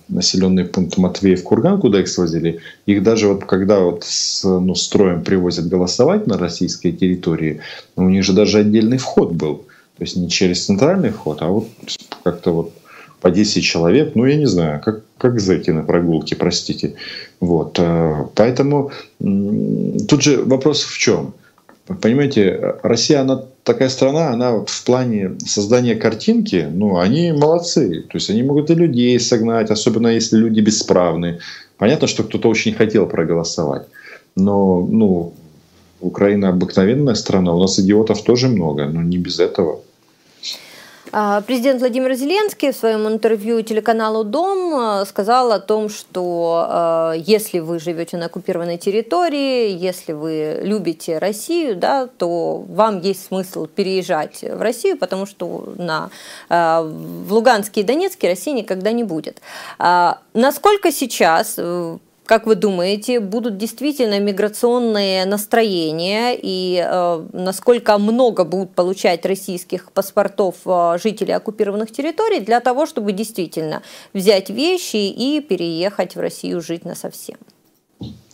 населенный 0.09 0.65
пункт 0.65 0.99
Матвеев 0.99 1.43
Курган, 1.43 1.81
куда 1.81 2.01
их 2.01 2.09
свозили, 2.09 2.61
их 2.87 3.03
даже 3.03 3.29
вот 3.29 3.45
когда 3.45 3.81
вот 3.81 4.05
с 4.05 4.45
ну, 4.45 4.75
строем 4.75 5.23
привозят 5.23 5.69
голосовать 5.69 6.27
на 6.27 6.37
российской 6.37 6.93
территории, 6.93 7.61
у 7.97 8.09
них 8.09 8.25
же 8.25 8.33
даже 8.33 8.59
отдельный 8.59 8.99
вход 8.99 9.33
был. 9.33 9.65
То 9.97 10.05
есть 10.05 10.17
не 10.17 10.29
через 10.29 10.65
центральный 10.67 11.11
вход, 11.11 11.43
а 11.43 11.49
вот 11.49 11.69
как-то 12.23 12.53
вот 12.53 12.73
по 13.21 13.31
10 13.31 13.65
человек, 13.65 14.15
ну, 14.15 14.27
я 14.27 14.37
не 14.37 14.47
знаю, 14.47 14.81
как, 14.85 15.03
как 15.19 15.41
зайти 15.41 15.73
на 15.73 15.83
прогулки, 15.83 16.35
простите. 16.35 16.95
Вот. 17.41 17.79
Э, 17.79 18.27
поэтому 18.35 18.91
тут 19.19 20.23
же 20.23 20.43
вопрос 20.45 20.85
в 20.85 20.99
чем? 20.99 21.35
Понимаете, 22.01 22.77
Россия, 22.83 23.21
она 23.23 23.45
такая 23.65 23.89
страна, 23.89 24.31
она 24.31 24.65
в 24.67 24.85
плане 24.85 25.37
создания 25.47 25.95
картинки, 25.95 26.69
ну, 26.71 26.99
они 26.99 27.33
молодцы. 27.33 28.03
То 28.03 28.19
есть 28.19 28.31
они 28.31 28.43
могут 28.43 28.71
и 28.71 28.75
людей 28.75 29.19
согнать, 29.19 29.71
особенно 29.71 30.09
если 30.09 30.37
люди 30.37 30.61
бесправны. 30.61 31.39
Понятно, 31.79 32.07
что 32.07 32.25
кто-то 32.25 32.49
очень 32.49 32.75
хотел 32.75 33.07
проголосовать. 33.07 33.87
Но, 34.37 34.87
ну, 34.87 35.33
Украина 36.01 36.51
обыкновенная 36.51 37.15
страна, 37.15 37.55
у 37.55 37.61
нас 37.61 37.79
идиотов 37.79 38.23
тоже 38.23 38.49
много, 38.49 38.87
но 38.87 39.03
не 39.03 39.17
без 39.17 39.41
этого. 39.41 39.81
А, 41.13 41.41
президент 41.41 41.81
Владимир 41.81 42.15
Зеленский 42.15 42.73
в 42.73 42.77
своем 42.77 43.09
интервью 43.09 43.63
телеканалу 43.63 44.25
«Дом» 44.25 45.01
э, 45.01 45.05
сказал 45.07 45.53
о 45.53 45.61
том, 45.61 45.89
что 45.89 47.15
э, 47.15 47.19
если 47.19 47.61
вы 47.61 47.79
живете 47.79 48.17
на 48.17 48.27
оккупированной 48.27 48.79
территории, 48.79 49.71
если 49.71 50.13
вы 50.13 50.61
любите 50.63 51.19
Россию, 51.19 51.77
да, 51.77 52.07
то 52.07 52.65
вам 52.69 53.01
есть 53.01 53.27
смысл 53.27 53.67
переезжать 53.67 54.43
в 54.43 54.61
Россию, 54.61 54.99
потому 54.99 55.27
что 55.27 55.73
на, 55.77 56.11
э, 56.49 56.81
в 56.83 57.33
Луганске 57.33 57.81
и 57.81 57.85
Донецке 57.85 58.29
России 58.29 58.53
никогда 58.53 58.93
не 58.93 59.05
будет. 59.05 59.41
А, 59.79 60.19
насколько 60.35 60.93
сейчас 60.93 61.59
как 62.29 62.47
вы 62.47 62.57
думаете, 62.57 63.21
будут 63.21 63.57
действительно 63.57 64.21
миграционные 64.21 65.25
настроения 65.25 66.39
и 66.41 66.79
э, 66.79 67.27
насколько 67.33 67.97
много 67.97 68.45
будут 68.45 68.75
получать 68.75 69.25
российских 69.25 69.91
паспортов 69.93 70.57
э, 70.67 70.99
жителей 71.03 71.33
оккупированных 71.33 71.91
территорий 71.91 72.41
для 72.41 72.61
того, 72.61 72.85
чтобы 72.85 73.13
действительно 73.13 73.83
взять 74.13 74.51
вещи 74.51 75.09
и 75.09 75.41
переехать 75.41 76.17
в 76.17 76.21
Россию 76.21 76.61
жить 76.61 76.85
на 76.85 76.95
совсем? 76.95 77.39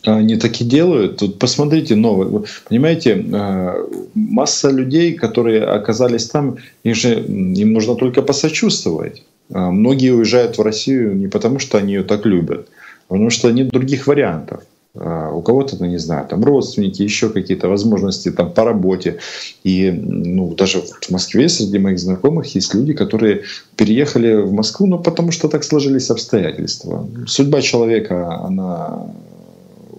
Они 0.03 0.37
так 0.37 0.61
и 0.61 0.65
делают. 0.65 1.19
Тут 1.19 1.39
посмотрите 1.39 1.95
новые. 1.95 2.45
Понимаете, 2.69 3.25
э, 3.33 3.87
масса 4.15 4.71
людей, 4.71 5.13
которые 5.13 5.63
оказались 5.63 6.29
там, 6.29 6.57
их 6.83 6.97
же, 6.97 7.21
им 7.21 7.73
нужно 7.73 7.95
только 7.95 8.23
посочувствовать. 8.23 9.23
А 9.53 9.71
многие 9.71 10.11
уезжают 10.11 10.59
в 10.59 10.63
Россию 10.63 11.15
не 11.15 11.29
потому, 11.29 11.61
что 11.61 11.79
они 11.79 11.93
ее 11.93 12.03
так 12.03 12.27
любят, 12.27 12.69
потому 13.09 13.31
что 13.31 13.51
нет 13.51 13.69
других 13.69 14.07
вариантов. 14.07 14.62
А, 14.97 15.31
у 15.33 15.43
кого-то, 15.43 15.77
ну, 15.79 15.87
не 15.87 15.99
знаю, 15.99 16.27
там 16.29 16.45
родственники, 16.45 17.03
еще 17.03 17.29
какие-то 17.29 17.69
возможности 17.69 18.31
там 18.31 18.53
по 18.53 18.64
работе. 18.64 19.19
И 19.64 19.90
ну, 19.90 20.55
даже 20.55 20.81
в 20.81 21.11
Москве 21.11 21.49
среди 21.49 21.79
моих 21.79 21.99
знакомых 21.99 22.55
есть 22.55 22.75
люди, 22.75 22.93
которые 22.93 23.43
переехали 23.77 24.43
в 24.43 24.53
Москву, 24.53 24.87
ну, 24.87 24.99
потому 24.99 25.33
что 25.33 25.49
так 25.49 25.64
сложились 25.64 26.11
обстоятельства. 26.11 27.09
Судьба 27.27 27.61
человека, 27.61 28.37
она 28.37 29.07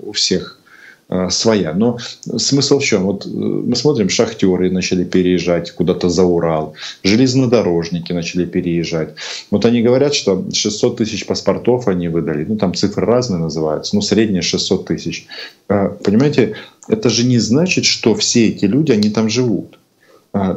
у 0.03 0.11
всех 0.13 0.54
своя. 1.29 1.73
Но 1.73 1.97
смысл 2.37 2.79
в 2.79 2.83
чем? 2.83 3.03
Вот 3.03 3.25
э, 3.25 3.29
мы 3.29 3.75
смотрим, 3.75 4.09
шахтеры 4.09 4.71
начали 4.71 5.03
переезжать 5.03 5.71
куда-то 5.71 6.09
за 6.09 6.23
Урал, 6.23 6.73
железнодорожники 7.03 8.11
начали 8.11 8.45
переезжать. 8.45 9.15
Вот 9.51 9.65
они 9.65 9.81
говорят, 9.81 10.15
что 10.15 10.45
600 10.51 10.97
тысяч 10.97 11.25
паспортов 11.27 11.87
они 11.87 12.07
выдали. 12.07 12.45
Ну, 12.45 12.57
там 12.57 12.73
цифры 12.73 13.05
разные 13.05 13.39
называются, 13.39 13.95
но 13.95 14.01
средние 14.01 14.41
600 14.41 14.85
тысяч. 14.85 15.27
Э, 15.69 15.89
понимаете, 16.03 16.55
это 16.87 17.09
же 17.09 17.25
не 17.25 17.37
значит, 17.37 17.85
что 17.85 18.15
все 18.15 18.49
эти 18.49 18.65
люди, 18.65 18.91
они 18.91 19.09
там 19.09 19.29
живут 19.29 19.77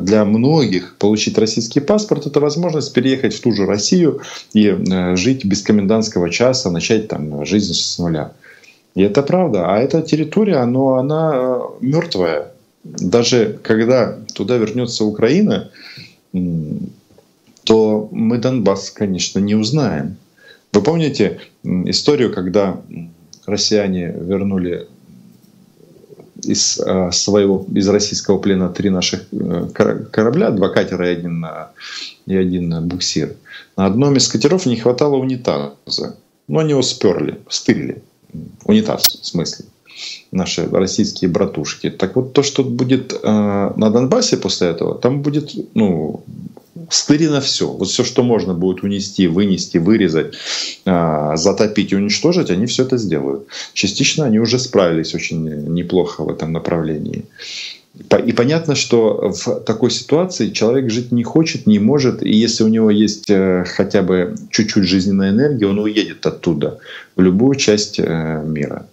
для 0.00 0.24
многих 0.24 0.96
получить 0.98 1.38
российский 1.38 1.78
паспорт 1.78 2.26
это 2.26 2.40
возможность 2.40 2.92
переехать 2.92 3.32
в 3.32 3.40
ту 3.40 3.52
же 3.52 3.64
Россию 3.64 4.22
и 4.52 4.76
жить 5.14 5.44
без 5.44 5.62
комендантского 5.62 6.30
часа, 6.30 6.68
начать 6.72 7.06
там 7.06 7.46
жизнь 7.46 7.74
с 7.74 7.96
нуля. 7.96 8.32
И 8.98 9.02
это 9.02 9.22
правда. 9.22 9.72
А 9.72 9.78
эта 9.78 10.02
территория, 10.02 10.56
оно, 10.56 10.96
она 10.96 11.32
э, 11.32 11.60
мертвая. 11.82 12.50
Даже 12.82 13.56
когда 13.62 14.18
туда 14.34 14.56
вернется 14.56 15.04
Украина, 15.04 15.70
то 17.62 18.08
мы 18.10 18.38
Донбасс, 18.38 18.90
конечно, 18.90 19.38
не 19.38 19.54
узнаем. 19.54 20.16
Вы 20.72 20.82
помните 20.82 21.38
историю, 21.62 22.34
когда 22.34 22.80
россияне 23.46 24.12
вернули 24.20 24.88
из 26.42 26.80
э, 26.80 27.12
своего 27.12 27.64
из 27.72 27.88
российского 27.88 28.38
плена 28.38 28.68
три 28.68 28.90
наших 28.90 29.28
э, 29.30 29.68
корабля, 30.10 30.50
два 30.50 30.70
катера 30.70 31.08
и 31.08 31.12
один, 31.12 31.46
и 32.26 32.34
один 32.34 32.88
буксир. 32.88 33.36
На 33.76 33.86
одном 33.86 34.16
из 34.16 34.26
катеров 34.26 34.66
не 34.66 34.74
хватало 34.74 35.18
унитаза. 35.18 36.16
Но 36.48 36.58
они 36.58 36.70
его 36.70 36.82
сперли, 36.82 37.38
стырили 37.48 38.02
унитаз 38.64 39.20
в 39.22 39.26
смысле, 39.26 39.66
наши 40.32 40.68
российские 40.70 41.30
братушки. 41.30 41.90
Так 41.90 42.16
вот 42.16 42.32
то, 42.32 42.42
что 42.42 42.64
будет 42.64 43.12
э, 43.12 43.72
на 43.76 43.90
Донбассе 43.90 44.36
после 44.36 44.68
этого, 44.68 44.94
там 44.94 45.22
будет, 45.22 45.52
ну, 45.74 46.22
стырено 46.90 47.40
все. 47.40 47.66
Вот 47.66 47.88
все, 47.88 48.04
что 48.04 48.22
можно 48.22 48.54
будет 48.54 48.82
унести, 48.82 49.26
вынести, 49.26 49.78
вырезать, 49.78 50.34
э, 50.84 51.32
затопить 51.36 51.92
и 51.92 51.96
уничтожить, 51.96 52.50
они 52.50 52.66
все 52.66 52.84
это 52.84 52.98
сделают. 52.98 53.46
Частично 53.72 54.24
они 54.24 54.38
уже 54.38 54.58
справились 54.58 55.14
очень 55.14 55.44
неплохо 55.74 56.24
в 56.24 56.30
этом 56.30 56.52
направлении. 56.52 57.24
И 57.94 58.32
понятно, 58.32 58.74
что 58.74 59.32
в 59.32 59.60
такой 59.60 59.90
ситуации 59.90 60.50
человек 60.50 60.90
жить 60.90 61.10
не 61.10 61.24
хочет, 61.24 61.66
не 61.66 61.78
может, 61.78 62.22
и 62.22 62.30
если 62.30 62.62
у 62.62 62.68
него 62.68 62.90
есть 62.90 63.28
э, 63.28 63.64
хотя 63.66 64.02
бы 64.02 64.36
чуть-чуть 64.50 64.84
жизненной 64.84 65.30
энергии, 65.30 65.64
он 65.64 65.78
уедет 65.80 66.24
оттуда 66.24 66.78
в 67.16 67.20
любую 67.20 67.56
часть 67.56 67.98
э, 67.98 68.42
мира. 68.46 68.86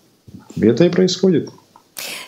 И 0.55 0.65
это 0.65 0.85
и 0.85 0.89
происходит. 0.89 1.49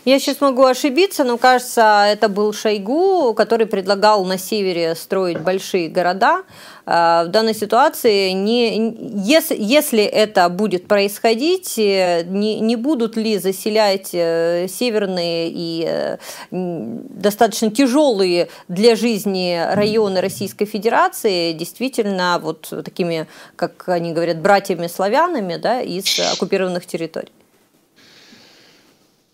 Я 0.05 0.19
сейчас 0.19 0.39
могу 0.39 0.63
ошибиться, 0.63 1.25
но 1.25 1.37
кажется, 1.37 2.05
это 2.07 2.29
был 2.29 2.53
Шойгу, 2.53 3.33
который 3.33 3.67
предлагал 3.67 4.23
на 4.23 4.37
севере 4.37 4.95
строить 4.95 5.41
большие 5.41 5.89
города. 5.89 6.43
А, 6.85 7.25
в 7.25 7.27
данной 7.27 7.53
ситуации, 7.53 8.31
не, 8.31 8.95
если, 9.25 9.57
если 9.59 10.03
это 10.03 10.47
будет 10.47 10.87
происходить, 10.87 11.77
э, 11.77 12.23
не, 12.23 12.61
не 12.61 12.77
будут 12.77 13.17
ли 13.17 13.37
заселять 13.37 14.11
э, 14.13 14.67
северные 14.69 15.49
и 15.51 15.85
э, 15.85 16.17
достаточно 16.51 17.69
тяжелые 17.69 18.47
для 18.69 18.95
жизни 18.95 19.61
районы 19.73 20.21
Российской 20.21 20.63
Федерации 20.63 21.51
действительно 21.51 22.39
вот 22.41 22.71
такими, 22.85 23.27
как 23.57 23.89
они 23.89 24.13
говорят, 24.13 24.39
братьями-славянами 24.39 25.57
да, 25.57 25.81
из 25.81 26.05
оккупированных 26.19 26.85
территорий? 26.85 27.36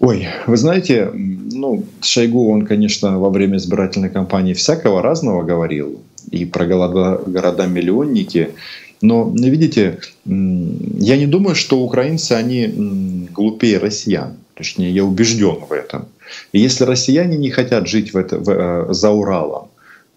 Ой, 0.04 0.28
вы 0.48 0.58
знаете, 0.58 1.12
ну, 1.14 1.86
Шойгу, 2.02 2.52
он, 2.52 2.66
конечно, 2.66 3.20
во 3.20 3.30
время 3.30 3.56
избирательной 3.56 4.10
кампании 4.10 4.54
всякого 4.54 5.02
разного 5.02 5.44
говорил. 5.44 6.02
И 6.30 6.44
про 6.44 6.66
города-миллионники, 6.66 8.50
Но, 9.02 9.32
видите, 9.34 10.00
я 10.26 11.18
не 11.18 11.26
думаю, 11.26 11.56
что 11.56 11.80
украинцы, 11.80 12.34
они 12.34 13.30
глупее 13.34 13.78
россиян. 13.78 14.34
Точнее, 14.56 14.92
я 14.92 15.06
убежден 15.06 15.60
в 15.70 15.72
этом. 15.72 16.08
И 16.52 16.60
если 16.60 16.84
россияне 16.84 17.38
не 17.38 17.50
хотят 17.50 17.88
жить 17.88 18.14
в 18.14 18.18
это, 18.18 18.38
в, 18.40 18.50
э, 18.50 18.94
за 18.94 19.10
Уралом, 19.10 19.70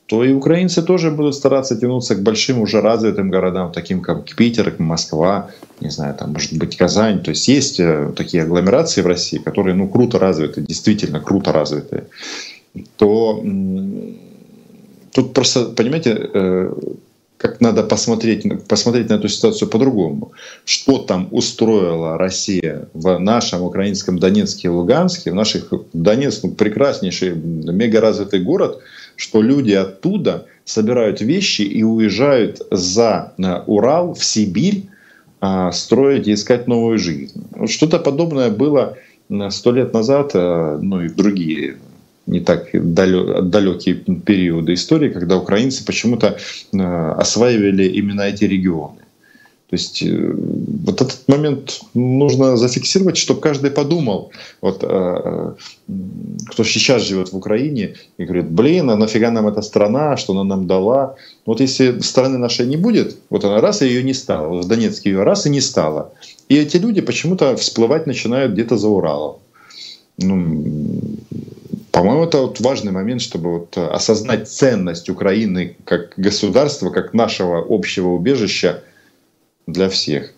то 0.07 0.23
и 0.25 0.33
украинцы 0.33 0.83
тоже 0.83 1.11
будут 1.11 1.35
стараться 1.35 1.77
тянуться 1.77 2.14
к 2.14 2.23
большим 2.23 2.61
уже 2.61 2.81
развитым 2.81 3.29
городам, 3.29 3.73
таким 3.73 4.01
как 4.01 4.25
Питер, 4.37 4.75
Москва, 4.79 5.51
не 5.81 5.90
знаю, 5.90 6.14
там 6.14 6.33
может 6.33 6.53
быть 6.53 6.77
Казань. 6.77 7.23
То 7.23 7.31
есть 7.31 7.49
есть 7.49 7.81
э, 7.81 8.12
такие 8.16 8.45
агломерации 8.45 9.03
в 9.03 9.07
России, 9.07 9.38
которые 9.38 9.75
ну, 9.75 9.88
круто 9.88 10.19
развиты, 10.19 10.61
действительно 10.61 11.21
круто 11.21 11.53
развиты. 11.53 12.05
То 12.97 13.42
тут 15.12 15.35
просто, 15.35 15.64
понимаете, 15.64 16.31
э, 16.35 16.73
как 17.37 17.61
надо 17.61 17.83
посмотреть, 17.83 18.45
посмотреть 18.69 19.09
на 19.09 19.14
эту 19.14 19.29
ситуацию 19.29 19.69
по-другому. 19.69 20.33
Что 20.64 20.99
там 20.99 21.29
устроила 21.33 22.16
Россия 22.16 22.88
в 22.95 23.19
нашем 23.19 23.62
украинском 23.62 24.19
Донецке 24.19 24.69
и 24.69 24.71
Луганске, 24.71 25.33
в 25.33 25.35
наших 25.35 25.73
Донецк, 25.92 26.45
ну, 26.45 26.53
прекраснейший 26.53 27.35
мегаразвитый 27.35 28.40
город, 28.40 28.81
что 29.17 29.43
люди 29.43 29.73
оттуда 29.73 30.47
собирают 30.65 31.21
вещи 31.21 31.63
и 31.63 31.83
уезжают 31.83 32.61
за 32.71 33.33
э, 33.39 33.63
Урал, 33.67 34.15
в 34.15 34.25
Сибирь, 34.25 34.85
а, 35.41 35.71
строить 35.73 36.29
и 36.29 36.35
искать 36.35 36.67
новую 36.67 36.99
жизнь. 36.99 37.45
Что-то 37.67 37.99
подобное 37.99 38.51
было 38.51 38.97
э, 39.29 39.51
сто 39.51 39.73
лет 39.73 39.93
назад, 39.93 40.33
э, 40.35 40.79
ну 40.81 41.03
и 41.03 41.09
в 41.09 41.15
другие 41.15 41.77
не 42.27 42.41
так 42.41 42.71
далекие 42.73 43.95
периоды 43.95 44.75
истории, 44.75 45.11
когда 45.11 45.37
украинцы 45.37 45.87
почему-то 45.87 46.37
осваивали 46.73 47.85
именно 47.85 48.23
эти 48.23 48.43
регионы. 48.43 49.06
То 49.69 49.75
есть 49.75 50.01
э, 50.03 50.33
вот 50.85 51.01
этот 51.01 51.27
момент 51.27 51.81
нужно 51.93 52.57
зафиксировать, 52.57 53.17
чтобы 53.17 53.41
каждый 53.41 53.73
подумал, 53.73 54.31
вот 54.61 54.79
э, 54.83 55.55
кто 56.47 56.65
сейчас 56.65 57.03
живет 57.03 57.33
в 57.33 57.37
Украине 57.37 57.95
и 58.17 58.25
говорит, 58.25 58.49
блин, 58.49 58.91
а 58.91 58.97
нафига 58.97 59.33
нам 59.33 59.49
эта 59.49 59.63
страна, 59.63 60.17
что 60.17 60.35
она 60.35 60.45
нам 60.45 60.69
дала? 60.69 61.17
Вот 61.47 61.61
если 61.61 61.99
страны 61.99 62.39
нашей 62.39 62.67
не 62.67 62.77
будет, 62.77 63.17
вот 63.29 63.45
она 63.45 63.61
раз 63.61 63.83
и 63.83 63.87
ее 63.87 64.05
не 64.05 64.15
стала, 64.15 64.63
в 64.63 64.69
Донецке 64.69 65.11
ее 65.11 65.25
раз 65.25 65.47
и 65.47 65.51
не 65.51 65.61
стала. 65.61 66.13
И 66.49 66.57
эти 66.57 66.77
люди 66.77 67.01
почему-то 67.01 67.57
всплывать 67.57 68.07
начинают 68.07 68.53
где-то 68.53 68.77
за 68.77 68.89
Уралом. 68.89 69.39
Ну, 70.19 70.65
по-моему, 71.91 72.25
это 72.25 72.39
вот 72.39 72.61
важный 72.61 72.93
момент, 72.93 73.21
чтобы 73.21 73.59
вот 73.59 73.77
э, 73.77 73.85
осознать 73.85 74.49
ценность 74.49 75.09
Украины 75.09 75.77
как 75.85 76.13
государства, 76.17 76.91
как 76.91 77.15
нашего 77.15 77.67
общего 77.69 78.11
убежища 78.11 78.85
для 79.67 79.89
всех. 79.89 80.33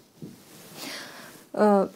Э, 1.53 1.89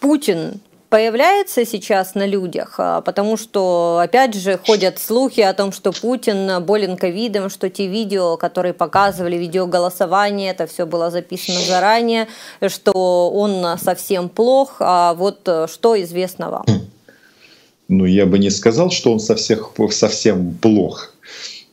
Путин 0.00 0.60
появляется 0.88 1.64
сейчас 1.66 2.14
на 2.14 2.24
людях, 2.24 2.76
а, 2.78 3.00
потому 3.00 3.36
что, 3.36 4.00
опять 4.00 4.34
же, 4.34 4.58
ходят 4.64 5.00
слухи 5.00 5.40
о 5.40 5.52
том, 5.52 5.72
что 5.72 5.90
Путин 5.92 6.62
болен 6.62 6.96
ковидом, 6.96 7.50
что 7.50 7.68
те 7.68 7.88
видео, 7.88 8.36
которые 8.36 8.74
показывали, 8.74 9.36
видеоголосование, 9.36 10.52
это 10.52 10.66
все 10.66 10.86
было 10.86 11.10
записано 11.10 11.58
заранее, 11.60 12.28
что 12.68 13.30
он 13.30 13.76
совсем 13.78 14.28
плох. 14.28 14.76
А 14.78 15.14
вот 15.14 15.40
э, 15.46 15.66
что 15.68 16.00
известно 16.00 16.50
вам? 16.50 16.64
ну, 17.88 18.04
я 18.04 18.26
бы 18.26 18.38
не 18.38 18.50
сказал, 18.50 18.90
что 18.90 19.12
он 19.12 19.20
совсем, 19.20 19.58
совсем 19.90 20.54
плох. 20.54 21.13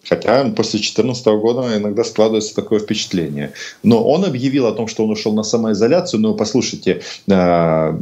Хотя 0.08 0.44
после 0.50 0.80
2014 0.80 1.26
года 1.28 1.78
иногда 1.78 2.04
складывается 2.04 2.56
такое 2.56 2.80
впечатление. 2.80 3.54
Но 3.84 4.04
он 4.04 4.26
объявил 4.26 4.66
о 4.66 4.72
том, 4.72 4.88
что 4.88 5.04
он 5.04 5.12
ушел 5.12 5.34
на 5.34 5.44
самоизоляцию. 5.44 6.22
Но 6.22 6.34
послушайте, 6.34 7.02
э, 7.28 7.98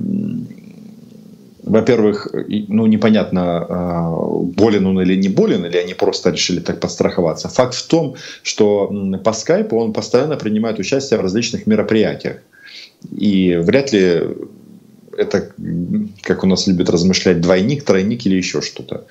во-первых, 1.63 2.27
ну 2.67 2.87
непонятно, 2.87 3.65
э, 3.69 4.43
болен 4.55 4.87
он 4.87 5.01
или 5.01 5.15
не 5.15 5.29
болен, 5.29 5.65
или 5.65 5.77
они 5.77 5.93
просто 5.93 6.31
решили 6.31 6.61
так 6.61 6.79
подстраховаться. 6.79 7.49
Факт 7.49 7.75
в 7.75 7.87
том, 7.87 8.15
что 8.43 8.91
по 9.23 9.33
скайпу 9.33 9.77
он 9.77 9.93
постоянно 9.93 10.37
принимает 10.37 10.79
участие 10.79 11.19
в 11.19 11.23
различных 11.23 11.67
мероприятиях. 11.67 12.37
И 13.11 13.55
вряд 13.61 13.93
ли 13.93 14.23
это, 15.19 15.51
как 16.21 16.43
у 16.43 16.47
нас 16.47 16.67
любят 16.67 16.89
размышлять, 16.89 17.41
двойник, 17.41 17.83
тройник 17.83 18.25
или 18.25 18.35
еще 18.35 18.61
что-то. 18.61 19.05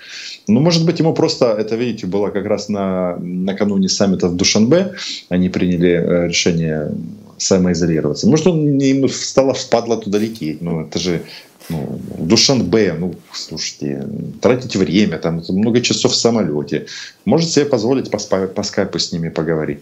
Ну, 0.47 0.61
может 0.61 0.87
быть, 0.87 0.99
ему 0.99 1.13
просто, 1.13 1.53
это, 1.53 1.77
видите, 1.77 2.07
было 2.07 2.31
как 2.31 2.47
раз 2.47 2.69
на, 2.69 3.17
накануне 3.17 3.89
саммита 3.89 4.29
в 4.29 4.37
Душанбе, 4.37 4.95
они 5.29 5.49
приняли 5.51 5.91
э, 5.91 6.29
решение 6.29 6.93
самоизолироваться. 7.37 8.27
Может, 8.29 8.47
он, 8.47 8.79
ему 8.79 9.09
стало 9.09 9.53
впадло 9.53 9.99
туда 9.99 10.19
лететь. 10.19 10.63
Ну, 10.63 10.81
это 10.81 10.99
же 10.99 11.23
ну, 11.69 12.01
Душанбе, 12.19 12.95
ну, 12.99 13.15
слушайте, 13.33 14.09
тратить 14.41 14.77
время, 14.77 15.19
там 15.19 15.43
много 15.49 15.81
часов 15.83 16.13
в 16.13 16.17
самолете. 16.17 16.87
Может 17.27 17.51
себе 17.51 17.67
позволить 17.67 18.11
по, 18.11 18.19
по 18.19 18.63
скайпу 18.63 18.99
с 18.99 19.13
ними 19.13 19.29
поговорить. 19.29 19.81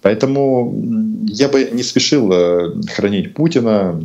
Поэтому 0.00 0.72
я 1.26 1.48
бы 1.48 1.68
не 1.72 1.82
спешил 1.82 2.30
э, 2.32 2.82
хранить 2.94 3.34
Путина, 3.34 4.00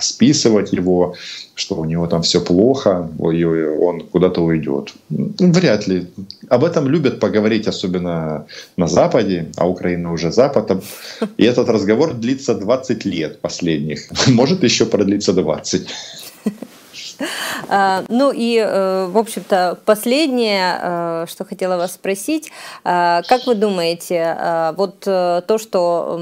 списывать 0.00 0.72
его, 0.72 1.14
что 1.54 1.76
у 1.76 1.84
него 1.84 2.06
там 2.06 2.22
все 2.22 2.40
плохо, 2.40 3.10
и 3.32 3.44
он 3.44 4.00
куда-то 4.00 4.42
уйдет. 4.42 4.94
Вряд 5.08 5.86
ли. 5.86 6.06
Об 6.48 6.64
этом 6.64 6.88
любят 6.88 7.20
поговорить, 7.20 7.68
особенно 7.68 8.46
на 8.76 8.86
Западе, 8.86 9.46
а 9.56 9.68
Украина 9.68 10.12
уже 10.12 10.32
Западом. 10.32 10.82
И 11.36 11.44
этот 11.44 11.68
разговор 11.68 12.14
длится 12.14 12.54
20 12.54 13.04
лет 13.04 13.40
последних. 13.40 14.08
Может 14.26 14.64
еще 14.64 14.86
продлиться 14.86 15.32
20. 15.32 15.86
А, 17.68 18.04
ну 18.08 18.32
и, 18.32 18.58
э, 18.58 19.06
в 19.06 19.18
общем-то, 19.18 19.78
последнее, 19.84 20.78
э, 20.80 21.26
что 21.28 21.44
хотела 21.44 21.76
вас 21.76 21.92
спросить. 21.92 22.50
А, 22.84 23.22
как 23.22 23.46
вы 23.46 23.54
думаете, 23.54 24.36
а, 24.38 24.72
вот 24.72 25.04
э, 25.06 25.42
то, 25.46 25.58
что 25.58 26.20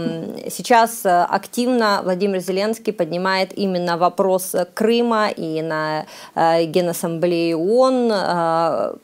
сейчас 0.50 1.02
активно 1.04 2.00
Владимир 2.02 2.40
Зеленский 2.40 2.92
поднимает 2.92 3.56
именно 3.56 3.96
вопрос 3.96 4.54
Крыма 4.74 5.28
и 5.28 5.62
на 5.62 6.06
Генассамблее 6.34 7.56
ООН, 7.56 8.98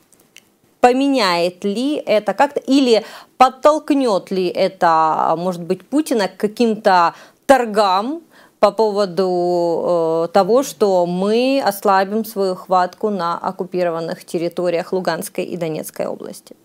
поменяет 0.81 1.65
ли 1.65 1.97
это 1.97 2.33
как-то 2.35 2.61
или 2.61 3.05
подтолкнет 3.39 4.31
ли 4.31 4.47
это, 4.49 5.35
может 5.37 5.63
быть, 5.63 5.87
Путина 5.87 6.29
к 6.29 6.37
каким-то 6.37 7.15
торгам 7.47 8.23
по 8.67 8.73
поводу 8.73 10.25
э, 10.25 10.29
того, 10.33 10.65
что 10.65 11.07
мы 11.07 11.63
ослабим 11.65 12.25
свою 12.25 12.57
хватку 12.57 13.11
на 13.11 13.39
оккупированных 13.39 14.25
территориях 14.25 14.93
Луганской 14.93 15.45
и 15.45 15.57
Донецкой 15.57 16.07
области? 16.07 16.57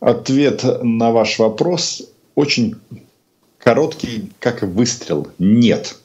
Ответ 0.00 0.64
на 0.82 1.10
ваш 1.10 1.38
вопрос 1.38 2.02
очень 2.34 2.76
короткий, 3.58 4.32
как 4.38 4.62
выстрел. 4.62 5.28
Нет. 5.38 5.96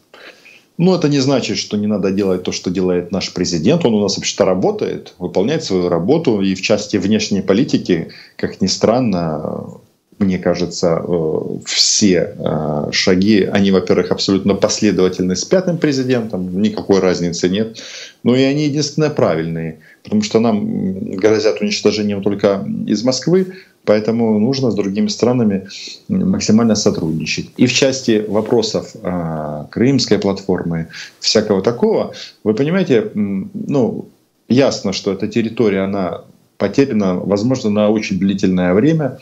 Но 0.77 0.95
это 0.95 1.07
не 1.07 1.19
значит, 1.19 1.57
что 1.57 1.77
не 1.77 1.87
надо 1.87 2.11
делать 2.11 2.43
то, 2.43 2.51
что 2.51 2.69
делает 2.69 3.11
наш 3.11 3.33
президент. 3.33 3.85
Он 3.85 3.93
у 3.93 4.01
нас 4.01 4.17
вообще-то 4.17 4.43
работает, 4.43 5.13
выполняет 5.17 5.63
свою 5.63 5.87
работу. 5.87 6.41
И 6.41 6.55
в 6.55 6.61
части 6.61 6.97
внешней 6.97 7.41
политики, 7.41 8.09
как 8.35 8.59
ни 8.59 8.67
странно, 8.67 9.79
мне 10.19 10.37
кажется, 10.37 11.01
э, 11.01 11.39
все 11.65 12.35
э, 12.37 12.89
шаги, 12.91 13.43
они, 13.43 13.71
во-первых, 13.71 14.11
абсолютно 14.11 14.53
последовательны 14.53 15.35
с 15.35 15.45
пятым 15.45 15.77
президентом, 15.77 16.61
никакой 16.61 16.99
разницы 16.99 17.47
нет, 17.49 17.81
но 18.23 18.35
и 18.35 18.43
они 18.43 18.65
единственные 18.65 19.11
правильные, 19.11 19.79
потому 20.03 20.21
что 20.21 20.39
нам 20.39 21.11
грозят 21.11 21.61
уничтожением 21.61 22.21
только 22.21 22.65
из 22.85 23.03
Москвы, 23.03 23.53
поэтому 23.85 24.37
нужно 24.39 24.71
с 24.71 24.75
другими 24.75 25.07
странами 25.07 25.69
максимально 26.09 26.75
сотрудничать. 26.75 27.49
И 27.55 27.65
в 27.65 27.71
части 27.71 28.25
вопросов 28.27 28.91
э, 29.01 29.65
крымской 29.71 30.19
платформы, 30.19 30.87
всякого 31.21 31.61
такого, 31.61 32.13
вы 32.43 32.53
понимаете, 32.53 33.09
ну, 33.13 34.09
ясно, 34.49 34.91
что 34.91 35.13
эта 35.13 35.29
территория, 35.29 35.83
она 35.85 36.25
потеряна, 36.57 37.15
возможно, 37.15 37.69
на 37.69 37.89
очень 37.89 38.19
длительное 38.19 38.73
время, 38.73 39.17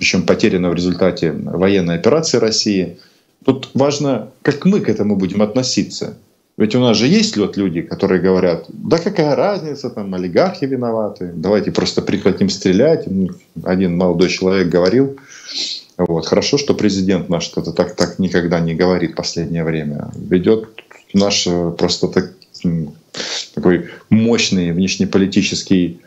причем 0.00 0.22
потеряно 0.22 0.70
в 0.70 0.74
результате 0.74 1.30
военной 1.32 1.96
операции 1.96 2.38
России. 2.38 2.96
Тут 3.44 3.68
важно, 3.74 4.30
как 4.40 4.64
мы 4.64 4.80
к 4.80 4.88
этому 4.88 5.14
будем 5.16 5.42
относиться. 5.42 6.16
Ведь 6.56 6.74
у 6.74 6.80
нас 6.80 6.96
же 6.96 7.06
есть 7.06 7.36
вот 7.36 7.58
люди, 7.58 7.82
которые 7.82 8.22
говорят, 8.22 8.64
да 8.68 8.96
какая 8.96 9.36
разница, 9.36 9.90
там 9.90 10.14
олигархи 10.14 10.64
виноваты, 10.64 11.30
давайте 11.34 11.70
просто 11.70 12.00
прекратим 12.00 12.48
стрелять. 12.48 13.06
Один 13.62 13.98
молодой 13.98 14.30
человек 14.30 14.68
говорил, 14.68 15.18
вот, 15.98 16.26
хорошо, 16.26 16.56
что 16.56 16.72
президент 16.72 17.28
наш 17.28 17.44
что-то 17.44 17.72
так, 17.72 17.94
так 17.94 18.18
никогда 18.18 18.58
не 18.58 18.74
говорит 18.74 19.12
в 19.12 19.16
последнее 19.16 19.64
время. 19.64 20.10
Ведет 20.16 20.68
наш 21.12 21.46
просто 21.76 22.08
так, 22.08 22.32
такой 23.54 23.90
мощный 24.08 24.72
внешнеполитический 24.72 26.00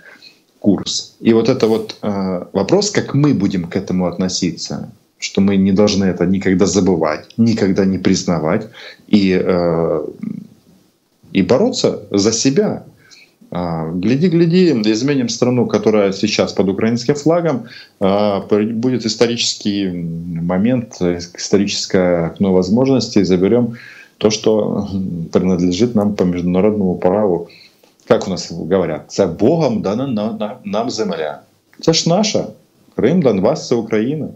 курс. 0.64 1.16
И 1.20 1.34
вот 1.34 1.50
это 1.50 1.68
вот 1.68 1.98
э, 2.02 2.46
вопрос, 2.54 2.90
как 2.90 3.14
мы 3.14 3.34
будем 3.34 3.66
к 3.66 3.76
этому 3.76 4.06
относиться, 4.06 4.90
что 5.20 5.42
мы 5.42 5.58
не 5.58 5.74
должны 5.74 6.06
это 6.06 6.26
никогда 6.26 6.66
забывать, 6.66 7.38
никогда 7.38 7.86
не 7.86 7.98
признавать 7.98 8.70
и, 9.12 9.38
э, 9.46 10.08
и 11.34 11.42
бороться 11.42 12.00
за 12.12 12.32
себя. 12.32 12.84
А, 13.52 13.92
гляди, 13.92 14.30
гляди, 14.30 14.72
изменим 14.92 15.30
страну, 15.30 15.68
которая 15.68 16.14
сейчас 16.14 16.54
под 16.54 16.70
украинским 16.70 17.16
флагом, 17.16 17.66
а, 18.00 18.40
будет 18.50 19.06
исторический 19.06 19.92
момент, 20.42 21.02
историческое 21.02 22.28
окно 22.28 22.54
возможностей, 22.54 23.26
заберем 23.26 23.76
то, 24.18 24.30
что 24.30 24.88
принадлежит 25.34 25.94
нам 25.96 26.16
по 26.16 26.24
международному 26.24 26.96
праву. 26.96 27.50
Как 28.08 28.28
у 28.28 28.30
нас 28.30 28.52
говорят, 28.52 29.02
це 29.08 29.26
Богом 29.26 29.82
дана 29.82 30.58
нам 30.64 30.90
земля. 30.90 31.40
Це 31.82 31.94
ж 31.94 32.10
наша. 32.10 32.46
Крим, 32.96 33.22
Донбас, 33.22 33.68
це 33.68 33.76
Україна. 33.76 34.28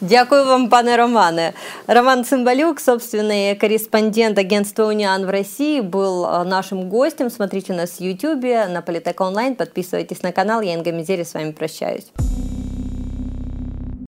Дякую 0.00 0.44
вам, 0.44 0.68
пане 0.68 0.96
Романе. 0.96 1.52
Роман 1.86 2.24
Цымбалюк, 2.24 2.80
собственный 2.80 3.54
корреспондент 3.54 4.38
агентства 4.38 4.84
«Униан» 4.84 5.24
в 5.24 5.30
России, 5.30 5.80
был 5.80 6.26
э, 6.26 6.44
нашим 6.44 6.90
гостем. 6.90 7.30
Смотрите 7.30 7.72
нас 7.72 7.98
в 7.98 8.02
YouTube, 8.02 8.68
на 8.68 8.82
Политек 8.82 9.20
Онлайн. 9.22 9.54
Подписывайтесь 9.54 10.22
на 10.22 10.32
канал. 10.32 10.60
Я 10.60 10.74
Инга 10.74 10.92
Мизери 10.92 11.22
с 11.22 11.32
вами 11.32 11.52
прощаюсь. 11.52 12.12